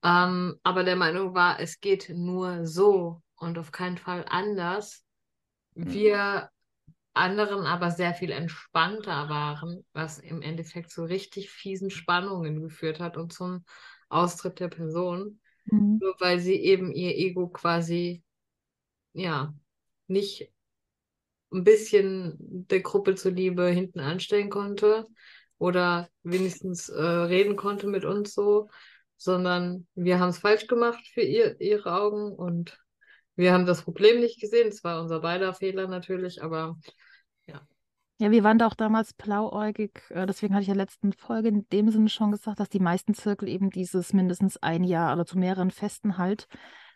[0.02, 5.04] ähm, aber der Meinung war, es geht nur so und auf keinen Fall anders.
[5.88, 6.50] Wir
[7.14, 13.18] anderen aber sehr viel entspannter waren, was im Endeffekt zu richtig fiesen Spannungen geführt hat
[13.18, 13.66] und zum
[14.10, 16.00] Austritt der Person, Mhm.
[16.00, 18.24] nur weil sie eben ihr Ego quasi,
[19.14, 19.54] ja,
[20.08, 20.52] nicht
[21.52, 22.36] ein bisschen
[22.68, 25.08] der Gruppe zuliebe hinten anstellen konnte
[25.58, 28.70] oder wenigstens äh, reden konnte mit uns so,
[29.18, 32.80] sondern wir haben es falsch gemacht für ihr, ihre Augen und
[33.40, 34.68] wir haben das Problem nicht gesehen.
[34.68, 36.76] Es war unser beider Fehler natürlich, aber
[38.22, 40.02] Ja, wir waren da auch damals blauäugig.
[40.10, 43.14] äh, Deswegen hatte ich ja letzten Folge in dem Sinne schon gesagt, dass die meisten
[43.14, 46.48] Zirkel eben dieses mindestens ein Jahr oder zu mehreren Festen halt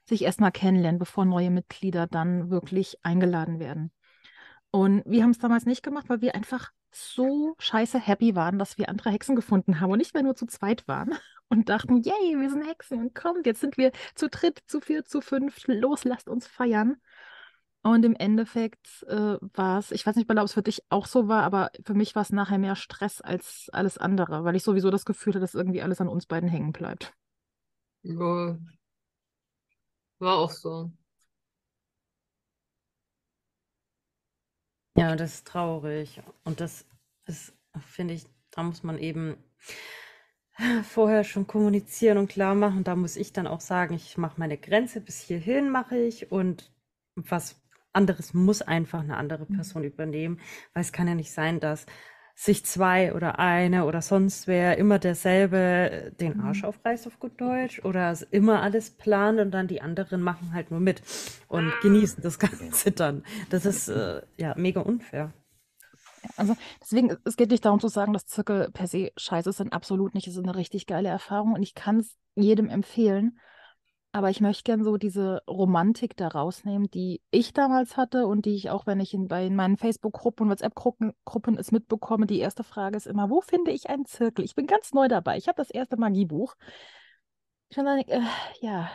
[0.06, 3.94] sich erstmal kennenlernen, bevor neue Mitglieder dann wirklich eingeladen werden.
[4.70, 8.78] Und wir haben es damals nicht gemacht, weil wir einfach so scheiße happy waren, dass
[8.78, 11.14] wir andere Hexen gefunden haben und nicht mehr nur zu zweit waren
[11.50, 15.08] und dachten, yay, wir sind Hexen und kommt, jetzt sind wir zu dritt, zu viert,
[15.08, 16.98] zu fünf, los, lasst uns feiern.
[17.86, 21.28] Und im Endeffekt äh, war es, ich weiß nicht, ob es für dich auch so
[21.28, 24.90] war, aber für mich war es nachher mehr Stress als alles andere, weil ich sowieso
[24.90, 27.14] das Gefühl hatte, dass irgendwie alles an uns beiden hängen bleibt.
[28.04, 28.58] ja,
[30.20, 30.92] war auch so.
[34.98, 36.22] Ja, das ist traurig.
[36.44, 36.86] Und das
[37.26, 39.38] ist, finde ich, da muss man eben
[40.84, 42.84] vorher schon kommunizieren und klar machen.
[42.84, 46.72] Da muss ich dann auch sagen, ich mache meine Grenze, bis hierhin mache ich und
[47.16, 49.56] was anderes muss einfach eine andere Mhm.
[49.56, 50.40] Person übernehmen,
[50.74, 51.86] weil es kann ja nicht sein, dass
[52.36, 56.70] sich zwei oder eine oder sonst wer immer derselbe den Arsch Mhm.
[56.70, 60.80] aufreißt auf gut Deutsch oder immer alles plant und dann die anderen machen halt nur
[60.80, 61.02] mit
[61.48, 63.24] und genießen das Ganze dann.
[63.50, 65.34] Das ist äh, ja mega unfair.
[66.38, 70.14] Also deswegen, es geht nicht darum zu sagen, dass Zirkel per se scheiße sind, absolut
[70.16, 70.28] nicht.
[70.28, 73.40] Es ist eine richtig geile Erfahrung und ich kann es jedem empfehlen.
[74.16, 78.56] Aber ich möchte gern so diese Romantik da rausnehmen, die ich damals hatte und die
[78.56, 82.40] ich auch, wenn ich in, bei in meinen Facebook-Gruppen und WhatsApp-Gruppen Gruppen es mitbekomme, die
[82.40, 84.46] erste Frage ist immer, wo finde ich einen Zirkel?
[84.46, 85.38] Ich bin ganz neu dabei.
[85.38, 86.56] Ich habe das erste Magiebuch.
[87.70, 88.22] Ich dann, äh,
[88.62, 88.92] ja,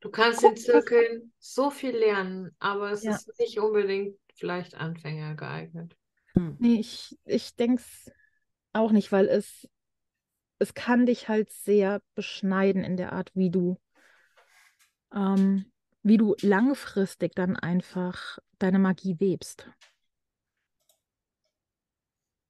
[0.00, 3.12] Du kannst Guck, in Zirkeln so viel lernen, aber es Ja.
[3.12, 5.96] ist nicht unbedingt vielleicht Anfänger geeignet.
[6.34, 6.56] Hm.
[6.58, 8.10] Nee, ich, ich denke es
[8.72, 9.68] auch nicht, weil es,
[10.58, 13.78] es kann dich halt sehr beschneiden in der Art, wie du,
[15.14, 15.66] ähm,
[16.02, 19.68] wie du langfristig dann einfach deine Magie webst.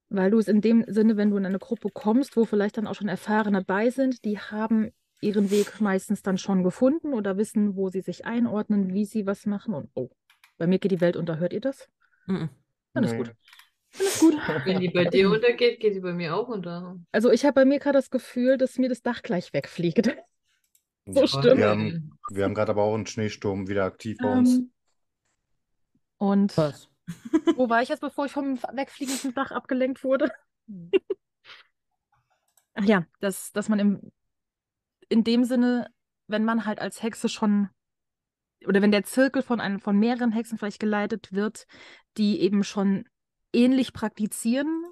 [0.08, 2.86] Weil du es in dem Sinne, wenn du in eine Gruppe kommst, wo vielleicht dann
[2.86, 7.76] auch schon Erfahrene bei sind, die haben ihren Weg meistens dann schon gefunden oder wissen,
[7.76, 9.74] wo sie sich einordnen, wie sie was machen.
[9.74, 10.10] Und oh,
[10.58, 11.38] bei mir geht die Welt unter.
[11.38, 11.88] Hört ihr das?
[12.26, 12.48] Mhm.
[12.94, 13.32] Dann ist gut.
[13.96, 14.34] Dann ist gut.
[14.64, 16.98] Wenn die bei dir untergeht, geht die bei mir auch unter.
[17.12, 20.16] Also ich habe bei mir gerade das Gefühl, dass mir das Dach gleich wegfliegt.
[21.12, 21.58] So stimmt.
[21.58, 24.58] Wir haben, wir haben gerade aber auch einen Schneesturm wieder aktiv bei uns.
[24.58, 24.72] Ähm,
[26.18, 26.88] und Was?
[27.56, 30.30] wo war ich jetzt, bevor ich vom wegfliegenden Dach abgelenkt wurde?
[32.74, 34.12] Ach ja, dass, dass man im,
[35.08, 35.90] in dem Sinne
[36.30, 37.68] wenn man halt als Hexe schon,
[38.66, 41.66] oder wenn der Zirkel von, einem, von mehreren Hexen vielleicht geleitet wird,
[42.16, 43.08] die eben schon
[43.52, 44.84] ähnlich praktizieren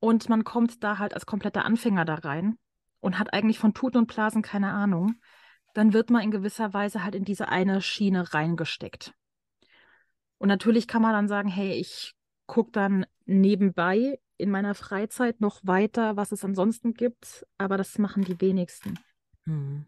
[0.00, 2.58] und man kommt da halt als kompletter Anfänger da rein
[3.00, 5.14] und hat eigentlich von Tuten und Blasen keine Ahnung,
[5.74, 9.14] dann wird man in gewisser Weise halt in diese eine Schiene reingesteckt.
[10.38, 12.14] Und natürlich kann man dann sagen, hey, ich
[12.46, 18.24] gucke dann nebenbei in meiner Freizeit noch weiter, was es ansonsten gibt, aber das machen
[18.24, 18.98] die wenigsten.
[19.44, 19.84] Hm.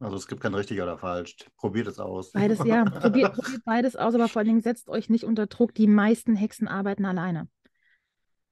[0.00, 1.36] Also es gibt kein richtig oder falsch.
[1.56, 2.32] Probiert es aus.
[2.32, 5.74] Beides, ja, probiert, probiert beides aus, aber vor allen Dingen setzt euch nicht unter Druck.
[5.74, 7.48] Die meisten Hexen arbeiten alleine.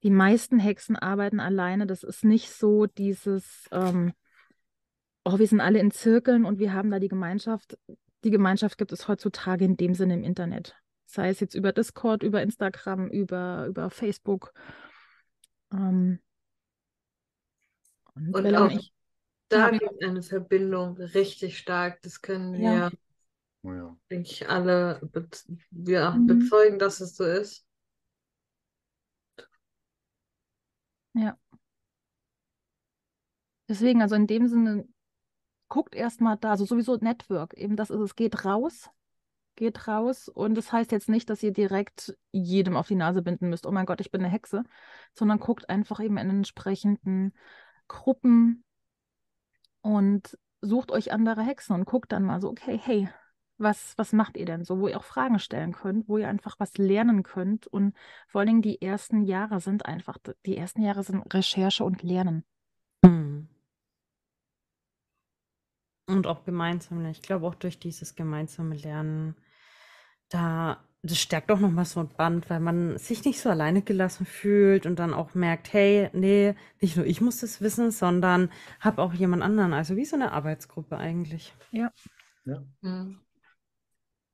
[0.02, 1.86] Die meisten Hexen arbeiten alleine.
[1.86, 4.12] Das ist nicht so dieses, ähm,
[5.24, 7.78] oh, wir sind alle in Zirkeln und wir haben da die Gemeinschaft.
[8.24, 10.74] Die Gemeinschaft gibt es heutzutage in dem Sinne im Internet.
[11.06, 14.52] Sei es jetzt über Discord, über Instagram, über, über Facebook.
[15.72, 16.20] Ähm,
[18.14, 18.92] Und Bella auch ich,
[19.48, 22.00] da gibt eine Verbindung richtig stark.
[22.02, 22.90] Das können Ja.
[22.90, 22.98] wir,
[23.62, 23.96] Oh ja.
[24.10, 25.28] denke ich, alle be
[25.86, 26.26] ja, Mhm.
[26.26, 27.66] bezeugen, dass es so ist.
[33.68, 34.84] Deswegen, also in dem Sinne,
[35.68, 38.90] guckt erstmal da, also sowieso Network, eben das ist es, geht raus,
[39.54, 43.48] geht raus und das heißt jetzt nicht, dass ihr direkt jedem auf die Nase binden
[43.48, 44.64] müsst, oh mein Gott, ich bin eine Hexe,
[45.14, 47.32] sondern guckt einfach eben in entsprechenden
[47.86, 48.64] Gruppen
[49.82, 53.08] und sucht euch andere Hexen und guckt dann mal so, okay, hey,
[53.60, 56.58] was, was macht ihr denn so, wo ihr auch Fragen stellen könnt, wo ihr einfach
[56.58, 57.94] was lernen könnt und
[58.26, 62.44] vor allen Dingen die ersten Jahre sind einfach, die ersten Jahre sind Recherche und Lernen.
[63.04, 63.48] Hm.
[66.08, 69.36] Und auch gemeinsam, ich glaube auch durch dieses gemeinsame Lernen,
[70.28, 74.26] da, das stärkt auch nochmal so ein Band, weil man sich nicht so alleine gelassen
[74.26, 79.02] fühlt und dann auch merkt, hey, nee, nicht nur ich muss das wissen, sondern habe
[79.02, 79.72] auch jemand anderen.
[79.72, 81.54] Also wie so eine Arbeitsgruppe eigentlich.
[82.80, 83.20] Mhm.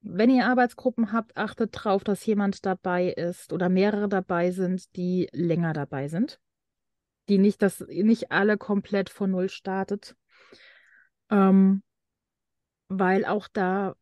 [0.09, 5.29] Wenn ihr Arbeitsgruppen habt, achtet darauf, dass jemand dabei ist oder mehrere dabei sind, die
[5.33, 6.39] länger dabei sind.
[7.29, 10.15] Die nicht, dass nicht alle komplett von Null startet.
[11.29, 11.83] Ähm,
[12.89, 13.97] weil auch da,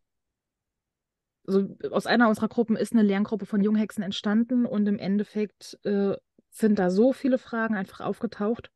[1.44, 6.16] so aus einer unserer Gruppen ist eine Lerngruppe von Junghexen entstanden und im Endeffekt äh,
[6.50, 8.70] sind da so viele Fragen einfach aufgetaucht,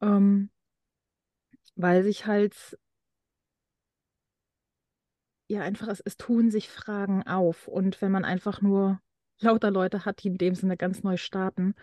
[0.00, 0.50] ähm,
[1.74, 2.78] weil sich halt
[5.54, 7.68] ja einfach, es, es tun sich Fragen auf.
[7.68, 9.00] Und wenn man einfach nur
[9.40, 11.74] lauter Leute hat, die in dem Sinne ganz neu starten,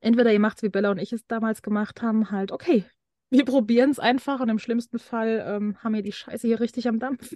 [0.00, 2.84] entweder ihr macht es wie Bella und ich es damals gemacht haben, halt, okay,
[3.30, 6.88] wir probieren es einfach und im schlimmsten Fall ähm, haben wir die Scheiße hier richtig
[6.88, 7.34] am Dampf.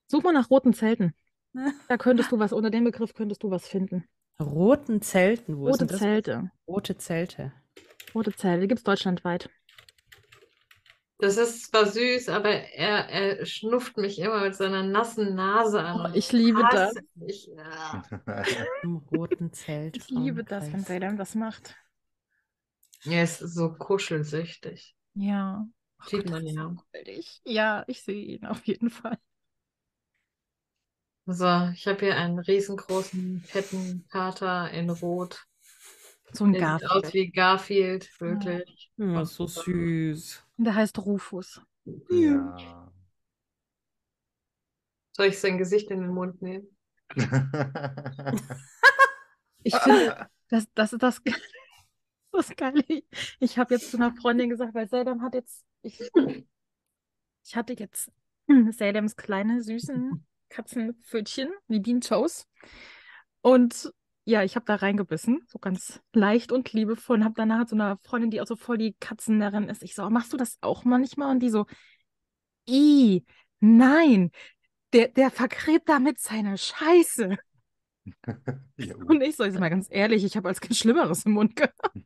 [0.09, 1.15] Such mal nach roten Zelten.
[1.89, 4.05] Da könntest du was, unter dem Begriff könntest du was finden.
[4.41, 5.97] Roten Zelten, wo ist Rote?
[5.97, 6.51] Zelte.
[6.69, 7.53] Rote Zelte.
[8.15, 9.51] Rote Zelte, die gibt's deutschlandweit.
[11.19, 16.13] Das ist zwar süß, aber er, er schnufft mich immer mit seiner nassen Nase an.
[16.13, 16.91] Oh, ich liebe das.
[16.95, 18.03] hasse- Ich, ja.
[18.85, 19.97] Im roten Zelt.
[19.97, 20.85] Ich liebe das, wenn.
[20.85, 21.75] Salem das macht.
[23.05, 24.97] Er ist so kuschelsüchtig.
[25.15, 25.67] Ja.
[26.07, 26.75] Sieht man ja.
[27.05, 29.19] Ich, ja, ich sehe ihn auf jeden Fall.
[31.27, 35.47] So, ich habe hier einen riesengroßen, fetten Kater in Rot.
[36.33, 37.15] So ein Der sieht aus Garfield.
[37.15, 38.93] wie Garfield, wirklich.
[38.97, 40.43] Ja, so süß.
[40.57, 41.61] Der heißt Rufus.
[42.11, 42.91] Ja.
[45.13, 46.67] Soll ich sein Gesicht in den Mund nehmen?
[49.63, 51.23] Ich finde, das, das ist das,
[52.33, 52.83] das Geile.
[53.39, 56.01] Ich habe jetzt zu einer Freundin gesagt, weil Salem hat jetzt, ich,
[57.45, 58.11] ich hatte jetzt
[58.71, 62.47] Salems kleine, süßen Katzenpfötchen, die Bean Toes.
[63.41, 63.93] Und
[64.25, 67.19] ja, ich habe da reingebissen, so ganz leicht und liebevoll.
[67.19, 70.05] Und habe danach so einer Freundin, die auch so voll die Katzennärrin ist, ich so,
[70.05, 71.31] "Oh, machst du das auch manchmal?
[71.31, 71.67] Und die so,
[72.69, 73.25] i,
[73.61, 74.31] nein,
[74.93, 77.39] der, der vergräbt damit seine Scheiße.
[78.79, 78.95] Ja.
[78.97, 81.77] Und ich so, jetzt mal ganz ehrlich, ich habe als Kind Schlimmeres im Mund gehabt.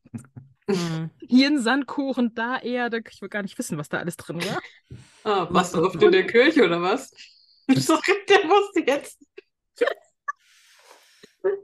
[0.66, 1.10] Hm.
[1.20, 3.02] Hier ein Sandkuchen, da Erde.
[3.10, 4.58] Ich will gar nicht wissen, was da alles drin war.
[5.24, 7.10] Ah, warst du oft in der Kirche oder was?
[7.68, 9.18] Sorry, der musste jetzt.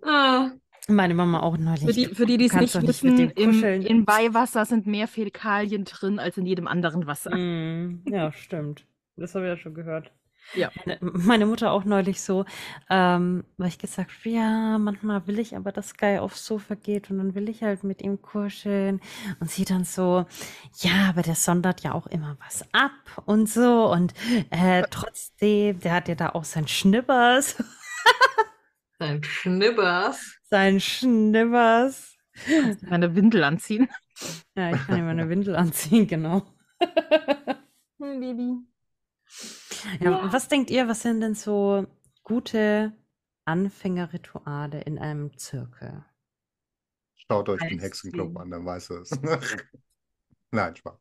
[0.03, 0.50] ah,
[0.88, 1.85] Meine Mama auch neulich.
[1.85, 5.09] Für die, für die, die es nicht nicht wissen, dem im, in Weihwasser sind mehr
[5.09, 7.35] Fäkalien drin als in jedem anderen Wasser.
[7.37, 8.87] Mm, ja, stimmt.
[9.16, 10.12] Das habe ich ja schon gehört.
[10.55, 10.70] Ja.
[10.85, 12.44] Meine, meine Mutter auch neulich so,
[12.88, 17.11] ähm, weil ich gesagt habe, ja, manchmal will ich aber, dass Guy aufs Sofa geht
[17.11, 19.00] und dann will ich halt mit ihm kuscheln.
[19.38, 20.26] Und sie dann so,
[20.81, 23.90] ja, aber der sondert ja auch immer was ab und so.
[23.92, 24.14] Und
[24.50, 27.57] äh, trotzdem, der hat ja da auch sein Schnippers,
[28.98, 30.38] dein Schnibbers.
[30.50, 32.16] sein Schnippers.
[32.88, 33.88] Meine Windel anziehen.
[34.57, 36.42] Ja, ich kann ihm eine Windel anziehen, genau.
[38.00, 38.66] Hm, Baby.
[40.01, 41.87] Ja, was denkt ihr, was sind denn so
[42.23, 42.93] gute
[43.45, 46.05] Anfängerrituale in einem Zirkel?
[47.16, 47.81] Schaut euch den Eisziehen.
[47.81, 49.11] Hexenclub an, dann weißt du es.
[50.51, 50.99] Nein, Spaß.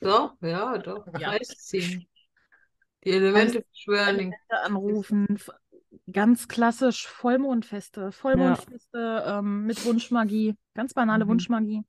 [0.00, 1.06] Doch, ja, doch.
[1.18, 1.34] Ja.
[1.72, 2.06] Die
[3.10, 4.18] Elemente beschwören.
[4.18, 5.38] den- Anrufen.
[6.10, 8.12] Ganz klassisch Vollmondfeste.
[8.12, 10.56] Vollmondfeste ähm, mit Wunschmagie.
[10.74, 11.30] Ganz banale Mhm.
[11.30, 11.82] Wunschmagie.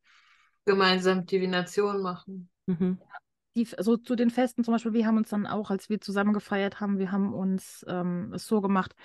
[0.65, 2.50] Gemeinsam Divination machen.
[2.67, 3.00] Mhm.
[3.55, 6.33] Die, so zu den Festen zum Beispiel, wir haben uns dann auch, als wir zusammen
[6.33, 8.95] gefeiert haben, wir haben uns ähm, es so gemacht,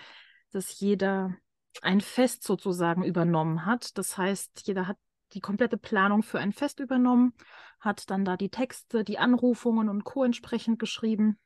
[0.52, 1.37] dass jeder
[1.82, 3.98] ein Fest sozusagen übernommen hat.
[3.98, 4.96] Das heißt, jeder hat
[5.32, 7.34] die komplette Planung für ein Fest übernommen,
[7.80, 10.24] hat dann da die Texte, die Anrufungen und Co.
[10.24, 11.38] entsprechend geschrieben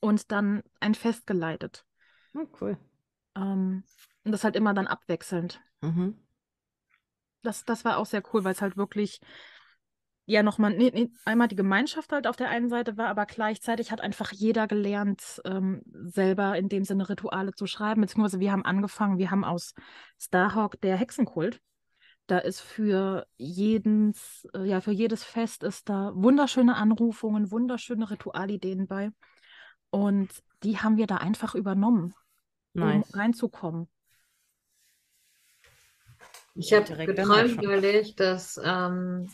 [0.00, 1.84] und dann ein Fest geleitet.
[2.34, 2.78] Oh, cool.
[3.34, 3.82] Ähm,
[4.24, 5.60] und das halt immer dann abwechselnd.
[5.80, 6.16] Mhm.
[7.42, 9.20] Das, das war auch sehr cool, weil es halt wirklich
[10.32, 13.92] ja nochmal nee, nee, einmal die Gemeinschaft halt auf der einen Seite war, aber gleichzeitig
[13.92, 18.00] hat einfach jeder gelernt, ähm, selber in dem Sinne Rituale zu schreiben.
[18.00, 19.74] Beziehungsweise wir haben angefangen, wir haben aus
[20.18, 21.60] Starhawk der Hexenkult.
[22.26, 28.86] Da ist für jedens, äh, ja, für jedes Fest ist da wunderschöne Anrufungen, wunderschöne Ritualideen
[28.86, 29.10] bei.
[29.90, 30.30] Und
[30.62, 32.14] die haben wir da einfach übernommen,
[32.74, 33.16] um Nice.
[33.16, 33.88] reinzukommen.
[36.54, 39.28] Ich habe Direkt geträumt neulich, dass ähm,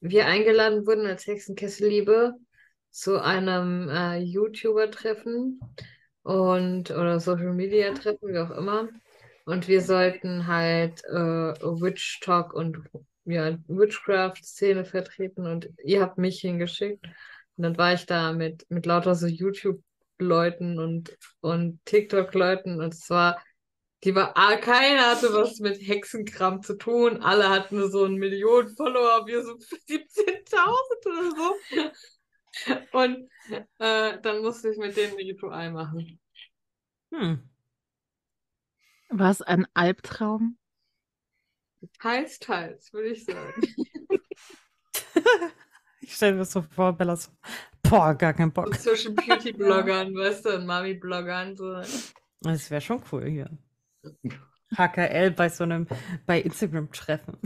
[0.00, 2.34] wir eingeladen wurden als Hexenkesselliebe
[2.90, 5.60] zu einem äh, YouTuber-Treffen
[6.22, 8.88] und oder Social Media Treffen, wie auch immer.
[9.44, 12.78] Und wir sollten halt äh, Witch Talk und
[13.24, 17.04] ja, Witchcraft-Szene vertreten und ihr habt mich hingeschickt.
[17.56, 23.08] Und dann war ich da mit, mit lauter so YouTube-Leuten und, und TikTok-Leuten und es
[23.10, 23.42] war
[24.04, 27.22] die war, ah, keiner hatte was mit Hexenkram zu tun.
[27.22, 32.98] Alle hatten so eine Million Follower, wir so 17.000 oder so.
[32.98, 33.30] Und
[33.78, 36.20] äh, dann musste ich mit denen ein Ritual machen.
[37.12, 37.48] Hm.
[39.10, 40.56] War es ein Albtraum?
[41.98, 43.62] Teils, teils, würde ich sagen.
[46.02, 47.30] Ich stelle mir so vor, Bella so,
[47.82, 48.74] boah, gar kein So Bock.
[48.74, 51.56] zwischen Beauty-Bloggern, weißt du, und Mami-Bloggern.
[51.56, 51.82] So.
[52.40, 53.50] Das wäre schon cool hier.
[54.76, 55.86] HKL bei so einem,
[56.26, 57.38] bei Instagram-Treffen.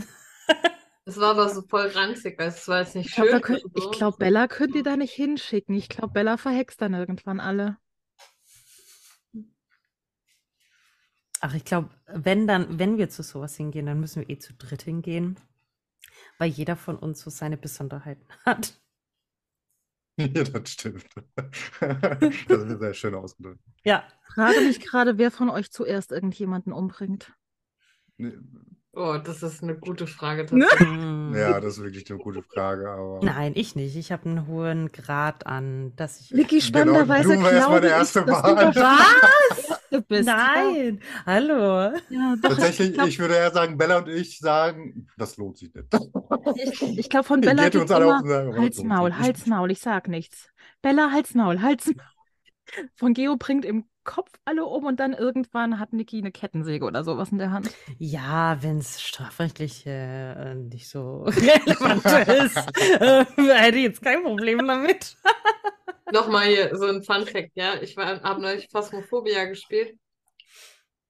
[1.06, 3.40] Das war aber so voll ranzig, weil es war jetzt nicht Ich glaube, schön.
[3.42, 3.90] könnt, oder ich so.
[3.90, 5.74] glaub, Bella könnt ihr da nicht hinschicken.
[5.74, 7.76] Ich glaube, Bella verhext dann irgendwann alle.
[11.40, 14.54] Ach, ich glaube, wenn dann, wenn wir zu sowas hingehen, dann müssen wir eh zu
[14.54, 15.36] dritt hingehen.
[16.38, 18.80] Weil jeder von uns so seine Besonderheiten hat.
[20.18, 21.04] Ja, das stimmt.
[21.80, 23.60] Das ist sehr schön ausgedrückt.
[23.84, 24.04] Ja.
[24.34, 27.32] Frage mich gerade, wer von euch zuerst irgendjemanden umbringt.
[28.92, 30.46] Oh, das ist eine gute Frage.
[30.54, 30.66] Ne?
[30.68, 31.36] tatsächlich.
[31.36, 33.96] Ja, das ist wirklich eine gute Frage, aber Nein, ich nicht.
[33.96, 36.32] Ich habe einen hohen Grad an, dass ich.
[36.32, 38.54] Vicky, spannenderweise du wärst glaube meine ich, erste dass Wahl.
[38.54, 39.73] du der Erste
[40.08, 40.26] bist.
[40.26, 41.00] Nein!
[41.26, 41.92] Hallo!
[42.10, 45.58] Ja, doch, tatsächlich, ich glaube, ich würde eher sagen, Bella und ich sagen, das lohnt
[45.58, 45.86] sich nicht.
[46.56, 49.16] ich, ich glaub, von Bella geht uns alle immer lohnt Halsmaul.
[49.18, 50.48] Halsmaul, ich sag nichts.
[50.82, 52.04] Bella, Halsmaul, Halsmaul.
[52.96, 57.04] Von Geo bringt im Kopf alle um und dann irgendwann hat Niki eine Kettensäge oder
[57.04, 57.70] sowas in der Hand.
[57.98, 62.56] Ja, wenn es strafrechtlich äh, nicht so relevant ist,
[63.00, 63.24] äh,
[63.54, 65.16] hätte ich jetzt kein Problem damit.
[66.14, 67.82] Nochmal hier so ein Fun-Fact, ja.
[67.82, 69.98] Ich habe neulich Phasmophobia gespielt.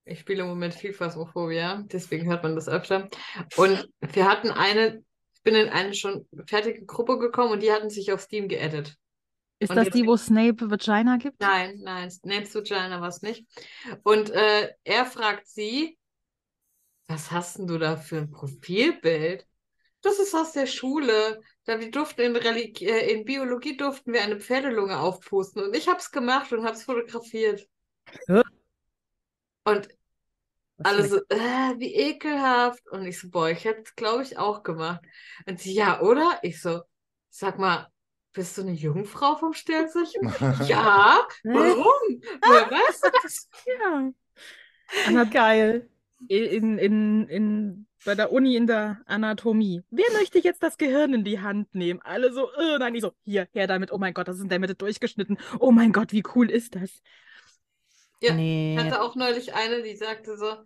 [0.07, 3.11] Ich spiele im Moment viel Phasmophobia, deswegen hört man das öfter.
[3.57, 7.91] Und wir hatten eine, ich bin in eine schon fertige Gruppe gekommen und die hatten
[7.91, 8.97] sich auf Steam geaddet.
[9.59, 11.39] Ist Und das die, wo Snape Vagina gibt?
[11.39, 13.45] Nein, nein, Snape's Vagina war es nicht.
[14.05, 15.99] Und äh, er fragt sie,
[17.09, 19.47] was hast denn du da für ein Profilbild?
[20.01, 21.43] Das ist aus der Schule.
[21.65, 25.63] Da wir durften in, äh, in Biologie durften wir eine Pferdelunge aufpusten.
[25.63, 27.67] Und ich habe es gemacht und habe es fotografiert.
[29.65, 29.89] Und
[30.77, 32.87] Was alle für so, äh, wie ekelhaft.
[32.91, 35.01] Und ich so, boah, ich hätte es, glaube ich, auch gemacht.
[35.47, 36.39] Und sie, ja, oder?
[36.43, 36.83] Ich so,
[37.31, 37.89] sag mal,
[38.35, 40.23] bist du eine Jungfrau vom Sternzeichen?
[40.69, 42.23] Ja, warum?
[42.43, 43.49] Woher weißt du das?
[45.11, 45.25] Ja.
[45.25, 45.89] Geil.
[46.29, 49.83] In, in, in, bei der Uni in der Anatomie.
[49.91, 52.01] Wer möchte jetzt das Gehirn in die Hand nehmen?
[52.03, 53.93] Alle so, äh, nein, ich so, hier, her damit.
[53.93, 55.39] Oh mein Gott, das ist in der Mitte durchgeschnitten.
[55.61, 57.03] Oh mein Gott, wie cool ist das?
[58.21, 58.75] Ja, Nee.
[58.77, 60.57] Ich hatte auch neulich eine, die sagte so,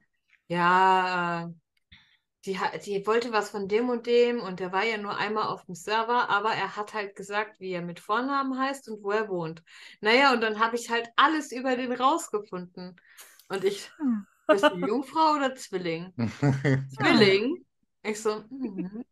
[0.49, 1.53] ja,
[2.47, 5.65] die, die wollte was von dem und dem und der war ja nur einmal auf
[5.67, 9.29] dem Server, aber er hat halt gesagt, wie er mit Vornamen heißt und wo er
[9.29, 9.63] wohnt.
[10.01, 12.97] Naja, und dann habe ich halt alles über den rausgefunden.
[13.49, 14.27] Und ich, Hm.
[14.49, 16.13] Bist du Jungfrau oder Zwilling?
[16.89, 17.65] Zwilling?
[18.03, 19.05] Ich so, mhm.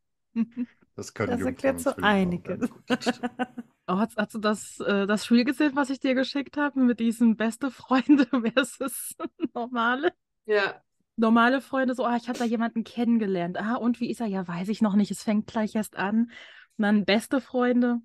[0.94, 2.70] Das können Das Jungfrauen erklärt so einiges.
[2.86, 3.20] das.
[3.88, 6.98] Oh, hast, hast du das, äh, das Spiel gesehen, was ich dir geschickt habe, mit
[6.98, 9.14] diesen beste Freunde versus
[9.54, 10.12] normale?
[10.46, 10.82] Ja,
[11.16, 13.56] Normale Freunde, so, ah, ich habe da jemanden kennengelernt.
[13.58, 14.26] Ah, und wie ist er?
[14.26, 15.10] Ja, weiß ich noch nicht.
[15.10, 16.30] Es fängt gleich erst an.
[16.76, 18.00] Und dann beste Freunde.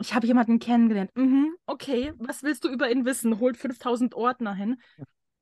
[0.00, 1.10] Ich habe jemanden kennengelernt.
[1.14, 3.38] Mhm, okay, was willst du über ihn wissen?
[3.38, 4.80] Holt 5000 Ordner hin.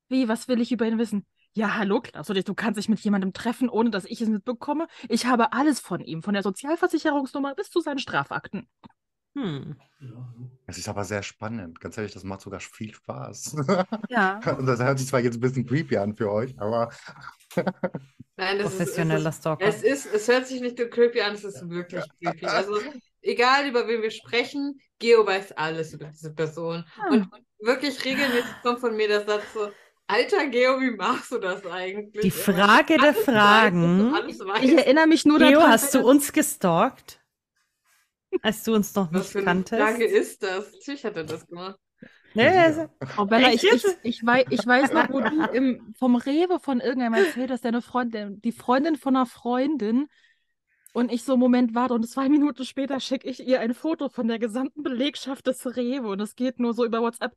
[0.09, 1.27] Wie, was will ich über ihn wissen?
[1.53, 4.89] Ja, hallo, Klaus, du kannst dich mit jemandem treffen, ohne dass ich es mitbekomme.
[5.09, 8.69] Ich habe alles von ihm, von der Sozialversicherungsnummer bis zu seinen Strafakten.
[9.37, 9.77] Hm.
[10.67, 11.81] Es ist aber sehr spannend.
[11.81, 13.57] Ganz ehrlich, das macht sogar viel Spaß.
[14.09, 14.41] Ja.
[14.67, 16.91] Das hört sich zwar jetzt ein bisschen creepy an für euch, aber
[18.37, 19.67] nein, das Professioneller ist, Stalker.
[19.67, 22.47] es ist, es hört sich nicht nur creepy an, es ist wirklich creepy.
[22.47, 22.79] Also,
[23.21, 26.85] egal über wen wir sprechen, Geo weiß alles über diese Person.
[27.11, 27.29] Und
[27.61, 29.71] wirklich regelmäßig kommt von mir der Satz so,
[30.09, 32.23] Alter Geo, wie machst du das eigentlich?
[32.23, 34.15] Die Frage der Fragen.
[34.15, 35.71] Alles Ich erinnere mich nur daran.
[35.71, 37.21] hast du uns gestalkt?
[38.43, 39.81] Als du uns noch Was nicht für eine kanntest?
[39.83, 40.73] Frage ist das?
[40.73, 41.79] Natürlich hat er das gemacht.
[42.35, 46.17] Nee, also, Oh, Bella, ich, ich, ich, weiß, ich weiß noch, wo du im, vom
[46.17, 50.09] Rewe von irgendjemandem erzählt hast, deine Freundin, die Freundin von einer Freundin.
[50.93, 51.95] Und ich so, Moment, warte.
[51.95, 56.09] Und zwei Minuten später schicke ich ihr ein Foto von der gesamten Belegschaft des Rewe.
[56.09, 57.35] Und es geht nur so über WhatsApp.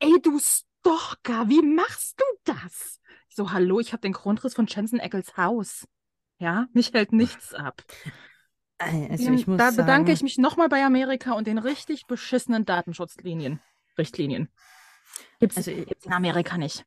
[0.00, 0.38] Ey, du
[0.86, 3.00] Stalker, wie machst du das?
[3.28, 5.88] Ich so, hallo, ich habe den Grundriss von Jensen Eccles Haus.
[6.38, 7.82] Ja, mich hält nichts ab.
[8.78, 12.64] also ich muss da bedanke sagen, ich mich nochmal bei Amerika und den richtig beschissenen
[12.64, 13.60] Datenschutzlinien,
[13.98, 14.48] Richtlinien.
[15.40, 16.84] Gibt's, Also gibt's in Amerika nicht.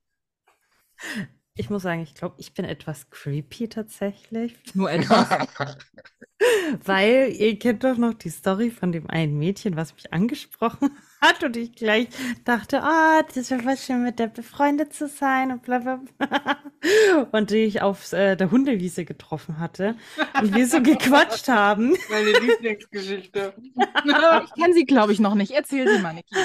[1.59, 4.55] Ich muss sagen, ich glaube, ich bin etwas creepy tatsächlich.
[4.73, 5.27] Nur etwas.
[6.85, 10.91] Weil ihr kennt doch noch die Story von dem einen Mädchen, was mich angesprochen
[11.21, 12.07] hat und ich gleich
[12.45, 17.27] dachte, ah, das wäre voll schön, mit der befreundet zu sein und bla bla bla.
[17.31, 19.95] Und die ich auf äh, der Hundewiese getroffen hatte
[20.41, 21.93] und wir so gequatscht haben.
[22.09, 23.53] Meine Lieblingsgeschichte.
[23.65, 25.51] ich kenne sie, glaube ich, noch nicht.
[25.51, 26.35] Erzähl sie mal, Niki.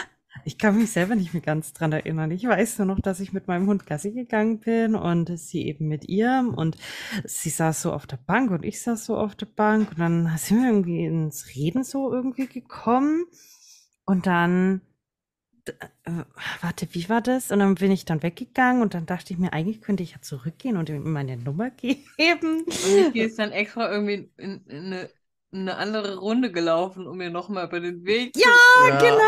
[0.45, 2.30] Ich kann mich selber nicht mehr ganz dran erinnern.
[2.30, 5.88] Ich weiß nur noch, dass ich mit meinem Hund Gassi gegangen bin und sie eben
[5.88, 6.76] mit ihr und
[7.24, 10.36] sie saß so auf der Bank und ich saß so auf der Bank und dann
[10.36, 13.24] sind wir irgendwie ins Reden so irgendwie gekommen
[14.05, 14.82] und dann
[15.66, 16.24] äh,
[16.61, 17.51] warte, wie war das?
[17.51, 20.20] Und dann bin ich dann weggegangen und dann dachte ich mir, eigentlich könnte ich ja
[20.20, 22.64] zurückgehen und ihm meine Nummer geben.
[22.64, 25.11] Und Niki ist dann extra irgendwie in, in eine
[25.55, 28.40] andere Runde gelaufen, um mir nochmal über den Weg zu.
[28.40, 29.18] Ja, genau,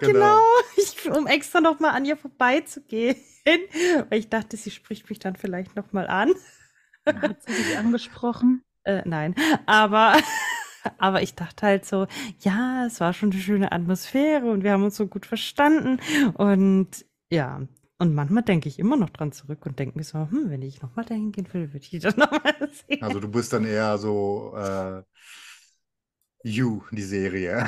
[0.00, 0.12] genau.
[0.12, 0.40] genau.
[0.76, 5.36] Ich, um extra noch mal an ihr vorbeizugehen, weil ich dachte, sie spricht mich dann
[5.36, 6.32] vielleicht noch mal an.
[7.06, 8.62] Hat sie dich angesprochen?
[8.82, 9.34] Äh, nein,
[9.66, 10.16] aber
[10.96, 12.06] aber ich dachte halt so,
[12.40, 16.00] ja, es war schon eine schöne Atmosphäre und wir haben uns so gut verstanden
[16.34, 17.60] und ja.
[17.98, 20.80] Und manchmal denke ich immer noch dran zurück und denke mir so, hm, wenn ich
[20.80, 23.02] noch mal dahin gehen will, würde ich die dann noch mal sehen.
[23.02, 25.02] Also du bist dann eher so äh,
[26.42, 27.66] You, die Serie.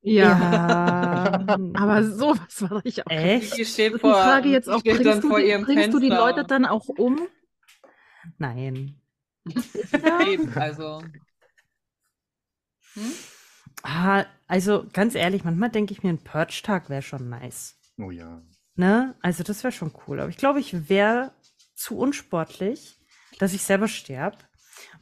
[0.00, 1.44] Ja.
[1.74, 3.10] Aber sowas war ich auch.
[3.10, 3.66] Echt?
[3.66, 6.08] Steht vor, Frage jetzt auch, steht dann bringst, du vor die, ihrem bringst du die.
[6.08, 7.26] Leute dann auch um?
[8.38, 9.00] Nein.
[10.26, 11.02] Eben, also.
[12.94, 13.12] Hm?
[13.82, 17.76] Ah, also ganz ehrlich, manchmal denke ich mir, ein Purge-Tag wäre schon nice.
[17.98, 18.42] Oh ja.
[18.76, 19.14] Ne?
[19.20, 20.20] Also das wäre schon cool.
[20.20, 21.32] Aber ich glaube, ich wäre
[21.74, 22.98] zu unsportlich,
[23.38, 24.38] dass ich selber sterbe.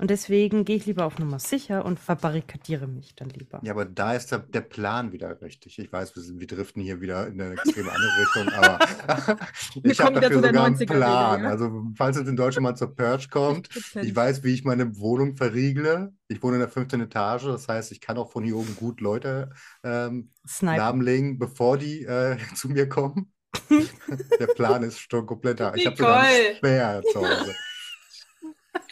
[0.02, 3.60] Und deswegen gehe ich lieber auf Nummer sicher und verbarrikadiere mich dann lieber.
[3.62, 5.78] Ja, aber da ist der, der Plan wieder richtig.
[5.78, 8.80] Ich weiß, wir, sind, wir driften hier wieder in eine extrem andere Richtung, aber
[9.84, 11.44] ich habe kommen wieder dafür zu der sogar einen 90er-Regel, Plan.
[11.44, 11.50] ja?
[11.50, 14.02] Also, falls es in Deutschland mal zur Purge kommt, 50%.
[14.02, 16.12] ich weiß, wie ich meine Wohnung verriegle.
[16.26, 19.00] Ich wohne in der fünften Etage, das heißt, ich kann auch von hier oben gut
[19.00, 19.50] Leute
[19.84, 20.32] ähm,
[20.62, 23.32] lahmlegen, bevor die äh, zu mir kommen.
[24.40, 25.74] Der Plan ist schon komplett da.
[25.74, 27.54] Ich habe sogar einen Speer zu Hause.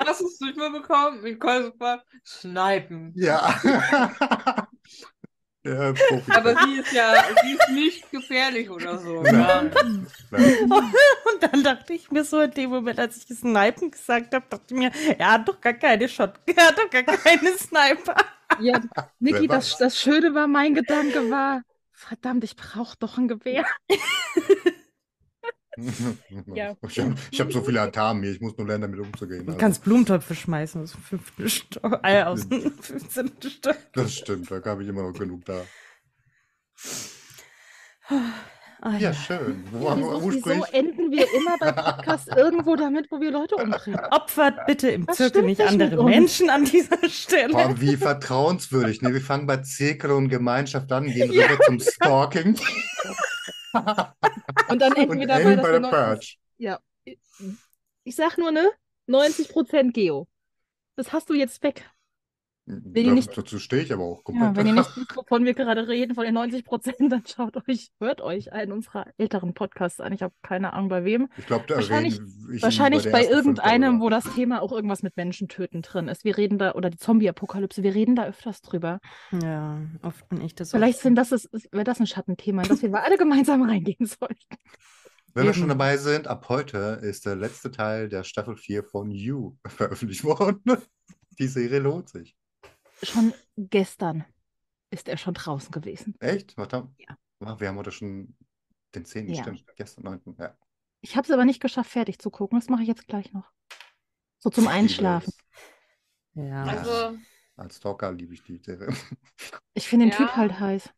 [0.04, 1.22] Hast du es nicht mehr bekommen?
[1.22, 2.02] Nicole super.
[2.24, 3.12] Snipen.
[3.14, 3.54] Ja.
[5.64, 6.32] ja Profi.
[6.32, 9.24] Aber sie ist ja, sie ist nicht gefährlich oder so.
[9.24, 9.62] Ja.
[9.62, 10.06] Nein.
[10.30, 14.74] Und dann dachte ich mir so in dem Moment, als ich Snipen gesagt habe, dachte
[14.74, 18.16] ich mir, er hat doch gar keine Shotgun, er hat doch gar keine Sniper.
[18.60, 18.80] Ja,
[19.20, 21.62] Niki, das, das Schöne war, mein Gedanke war,
[21.92, 23.64] verdammt, ich brauche doch ein Gewehr.
[26.54, 26.74] Ja.
[26.88, 29.44] Ich habe hab so viele Atamen hier, ich muss nur lernen, damit umzugehen.
[29.46, 33.32] Du Also, kannst Blumentöpfe schmeißen aus dem fünften Stock, äh, aus dem 15.
[33.48, 33.76] Stock.
[33.92, 35.62] das stimmt, da habe ich immer noch genug da.
[38.82, 39.62] Ah, Ja, schön.
[39.72, 43.56] Wo, wo, Wieso, wo wieso enden wir immer bei Podcasts irgendwo damit, wo wir Leute
[43.56, 44.00] umbringen?
[44.10, 46.02] Opfert bitte im Was Zirkel nicht andere?
[46.02, 47.52] Menschen an dieser Stelle.
[47.52, 49.02] Boah, wie vertrauenswürdig.
[49.02, 49.12] Ne?
[49.12, 52.56] Wir fangen bei Zirkel und Gemeinschaft an, gehen rüber zum Stalking
[53.72, 55.90] Und dann enden und bei wir der noch...
[55.90, 56.36] Purge.
[56.58, 56.78] Ja.
[58.04, 58.70] Ich sag nur, ne?
[59.08, 60.28] 90% Geo.
[60.96, 61.88] Das hast du jetzt weg.
[62.94, 64.56] Ihr Da- nicht- Dazu stehe ich aber auch Ja, komplett.
[64.56, 67.90] wenn ihr nicht wisst, wovon wir gerade reden, von den 90 Prozent, dann schaut euch,
[68.00, 70.12] hört euch einen unserer älteren Podcasts an.
[70.12, 71.28] Ich habe keine Ahnung bei wem.
[71.36, 75.02] Ich glaube, da Wahrscheinlich- reden ich Wahrscheinlich bei fünf irgendeinem, wo das Thema auch irgendwas
[75.02, 76.24] mit Menschen töten drin ist.
[76.24, 79.00] Wir reden da, oder die Zombie-Apokalypse, wir reden da öfters drüber.
[79.42, 82.88] Ja, oft bin ich das Vielleicht sind das, wäre das ein Schattenthema, in das wir
[82.90, 84.36] mal alle gemeinsam reingehen sollten.
[85.32, 89.12] Wenn wir schon dabei sind, ab heute ist der letzte Teil der Staffel 4 von
[89.12, 90.60] You veröffentlicht worden.
[91.38, 92.36] Die Serie lohnt sich.
[93.02, 94.24] Schon gestern
[94.90, 96.14] ist er schon draußen gewesen.
[96.20, 96.56] Echt?
[96.56, 96.88] Warte.
[96.98, 97.16] Ja.
[97.60, 98.36] Wir haben heute schon
[98.94, 99.28] den 10.
[99.28, 99.42] Ja.
[99.42, 100.20] Stimmt, gestern 9.
[100.38, 100.56] Ja.
[101.00, 102.58] Ich habe es aber nicht geschafft, fertig zu gucken.
[102.58, 103.50] Das mache ich jetzt gleich noch.
[104.38, 105.32] So zum Einschlafen.
[106.34, 106.64] Ja.
[106.64, 107.18] Also,
[107.56, 108.88] Als Stalker liebe ich die Serie.
[109.74, 110.16] Ich finde den Ja.
[110.18, 110.90] Typ halt heiß.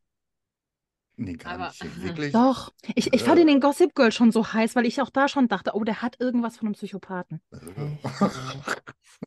[1.16, 1.84] Nee, gar Aber- nicht.
[2.02, 2.32] Wirklich?
[2.32, 2.72] Doch.
[2.94, 5.46] Ich, ich fand ihn in Gossip Girl schon so heiß, weil ich auch da schon
[5.46, 7.40] dachte, oh, der hat irgendwas von einem Psychopathen.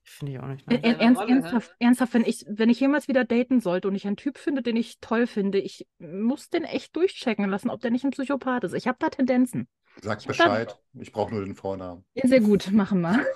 [0.03, 0.67] Finde ich auch nicht.
[0.69, 0.83] Ne?
[0.83, 4.05] er- Ernst, Rolle, ernsthaft, ernsthaft, wenn ich, wenn ich jemals wieder daten sollte und ich
[4.07, 7.91] einen Typ finde, den ich toll finde, ich muss den echt durchchecken lassen, ob der
[7.91, 8.73] nicht ein Psychopath ist.
[8.73, 9.67] Ich habe da Tendenzen.
[10.01, 10.77] Sag Ich Bescheid.
[10.93, 12.03] Ich brauche nur den Vornamen.
[12.13, 13.25] Ja, sehr gut, machen wir.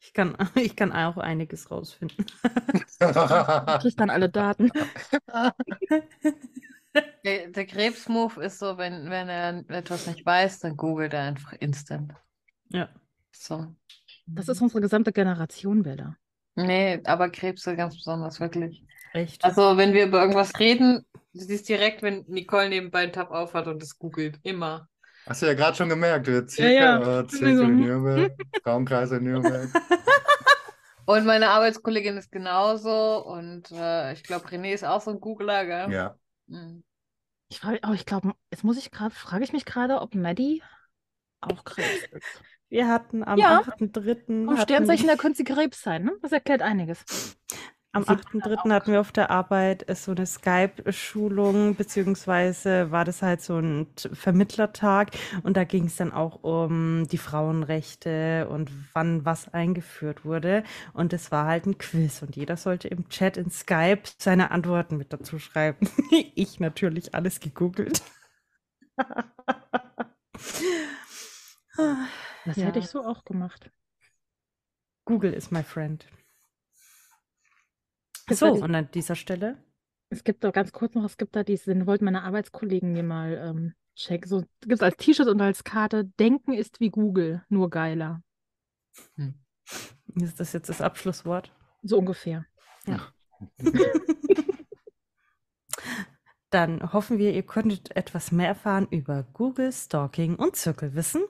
[0.00, 2.26] Ich kann, ich kann auch einiges rausfinden.
[3.00, 4.70] Ich krieg dann alle Daten.
[7.24, 11.54] der, der Krebsmove ist so, wenn, wenn er etwas nicht weiß, dann googelt er einfach
[11.54, 12.14] instant.
[12.68, 12.88] Ja.
[13.32, 13.74] So.
[14.26, 16.16] Das ist unsere gesamte Generation, Bella.
[16.56, 18.84] Nee, aber Krebse ganz besonders, wirklich.
[19.12, 19.44] Echt.
[19.44, 23.66] Also, wenn wir über irgendwas reden, du siehst direkt, wenn Nicole nebenbei einen Tab aufhat
[23.66, 24.38] und es googelt.
[24.42, 24.88] Immer.
[25.26, 26.26] Hast du ja gerade schon gemerkt.
[26.26, 27.20] Der Zirkel, ja.
[27.20, 27.80] äh, so, in hm.
[27.80, 29.68] Nürnberg, Traumkreis in Nürnberg.
[31.06, 33.24] Und meine Arbeitskollegin ist genauso.
[33.24, 35.92] Und äh, ich glaube, René ist auch so ein Googler, gell?
[35.92, 36.16] Ja.
[36.46, 36.82] Mhm.
[37.48, 40.62] Ich frage, oh, ich glaube, jetzt muss ich gerade, frage ich mich gerade, ob Maddie
[41.40, 42.42] auch Krebs ist.
[42.74, 43.60] Wir hatten am Ja.
[43.60, 44.48] 8.3.
[44.48, 46.12] Am hatten- Sternzeichen, da könnte sie Krebs sein, ne?
[46.22, 47.04] Das erklärt einiges.
[47.92, 48.72] Am Sieht man 8.3.
[48.72, 53.86] hatten wir auf der Arbeit äh, so eine Skype-Schulung, beziehungsweise war das halt so ein
[54.12, 55.12] Vermittlertag
[55.44, 60.64] und da ging es dann auch um die Frauenrechte und wann was eingeführt wurde.
[60.94, 64.96] Und es war halt ein Quiz und jeder sollte im Chat in Skype seine Antworten
[64.96, 65.88] mit dazu schreiben.
[66.34, 68.02] ich natürlich alles gegoogelt.
[72.44, 72.66] Das Ja.
[72.66, 73.70] hätte ich so auch gemacht.
[75.04, 76.06] Google is my friend.
[78.26, 79.62] Das So, und an dieser Stelle
[80.08, 83.34] Es gibt da ganz kurz noch, es gibt da diese, wollten meine Arbeitskollegen mir mal
[83.34, 84.28] ähm, checken.
[84.28, 88.22] So gibt es als T-Shirt und als Karte, Denken ist wie Google, nur geiler.
[90.14, 91.52] ist das jetzt das Abschlusswort.
[91.82, 92.46] So ungefähr.
[96.54, 101.24] Dann hoffen wir, ihr konntet etwas mehr erfahren über Google, Stalking und Zirkelwissen.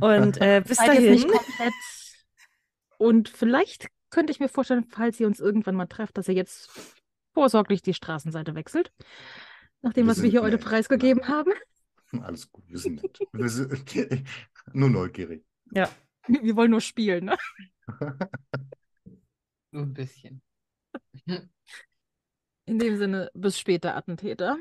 [0.00, 1.74] Und äh, bis dahin, komplett.
[2.96, 6.70] Und vielleicht könnte ich mir vorstellen, falls ihr uns irgendwann mal trefft, dass ihr jetzt
[7.34, 8.94] vorsorglich die Straßenseite wechselt.
[9.82, 11.52] Nach dem, Wir was wir hier heute preisgegeben haben.
[12.22, 13.18] Alles gut, wir sind nett.
[13.30, 13.84] Wir sind
[14.72, 15.44] nur neugierig.
[15.72, 15.90] ja,
[16.26, 17.36] Wir wir wollen nur spielen, ne?
[19.70, 20.40] Nur ein bisschen.
[22.64, 24.56] In dem Sinne, bis später, Attentäter.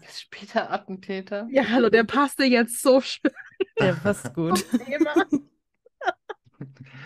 [0.00, 1.46] Bis später Attentäter.
[1.50, 3.30] Ja, hallo, der passte jetzt so schön.
[3.78, 4.64] der passt gut.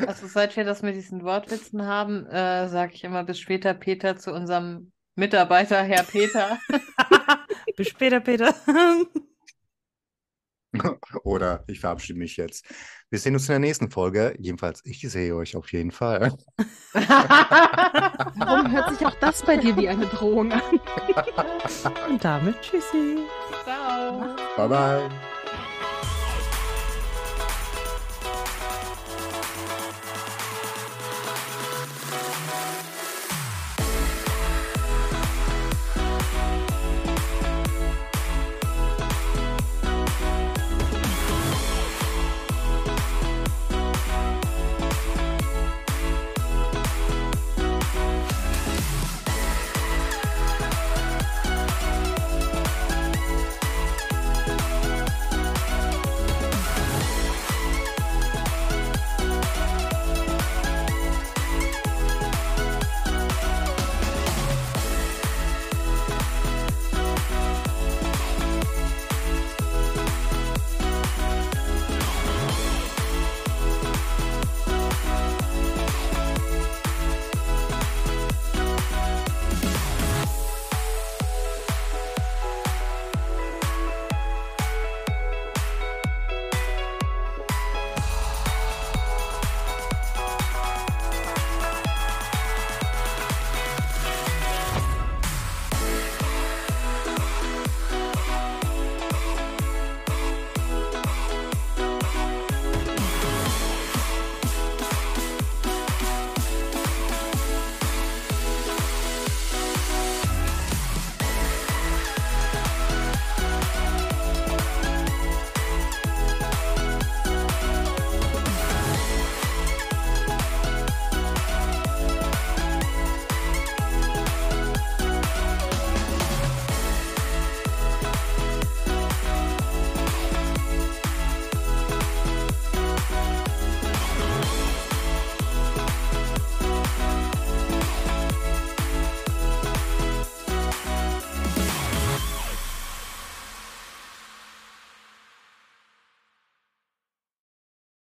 [0.07, 4.17] Also seit wir das mit diesen Wortwitzen haben, äh, sage ich immer bis später Peter
[4.17, 6.59] zu unserem Mitarbeiter, Herr Peter.
[7.77, 8.55] Bis später, Peter.
[11.25, 12.65] Oder ich verabschiede mich jetzt.
[13.11, 14.35] Wir sehen uns in der nächsten Folge.
[14.39, 16.33] Jedenfalls, ich sehe euch auf jeden Fall.
[16.93, 20.63] Warum hört sich auch das bei dir wie eine Drohung an?
[22.09, 23.19] Und damit tschüssi.
[23.65, 24.35] Ciao.
[24.57, 25.11] Bye bye.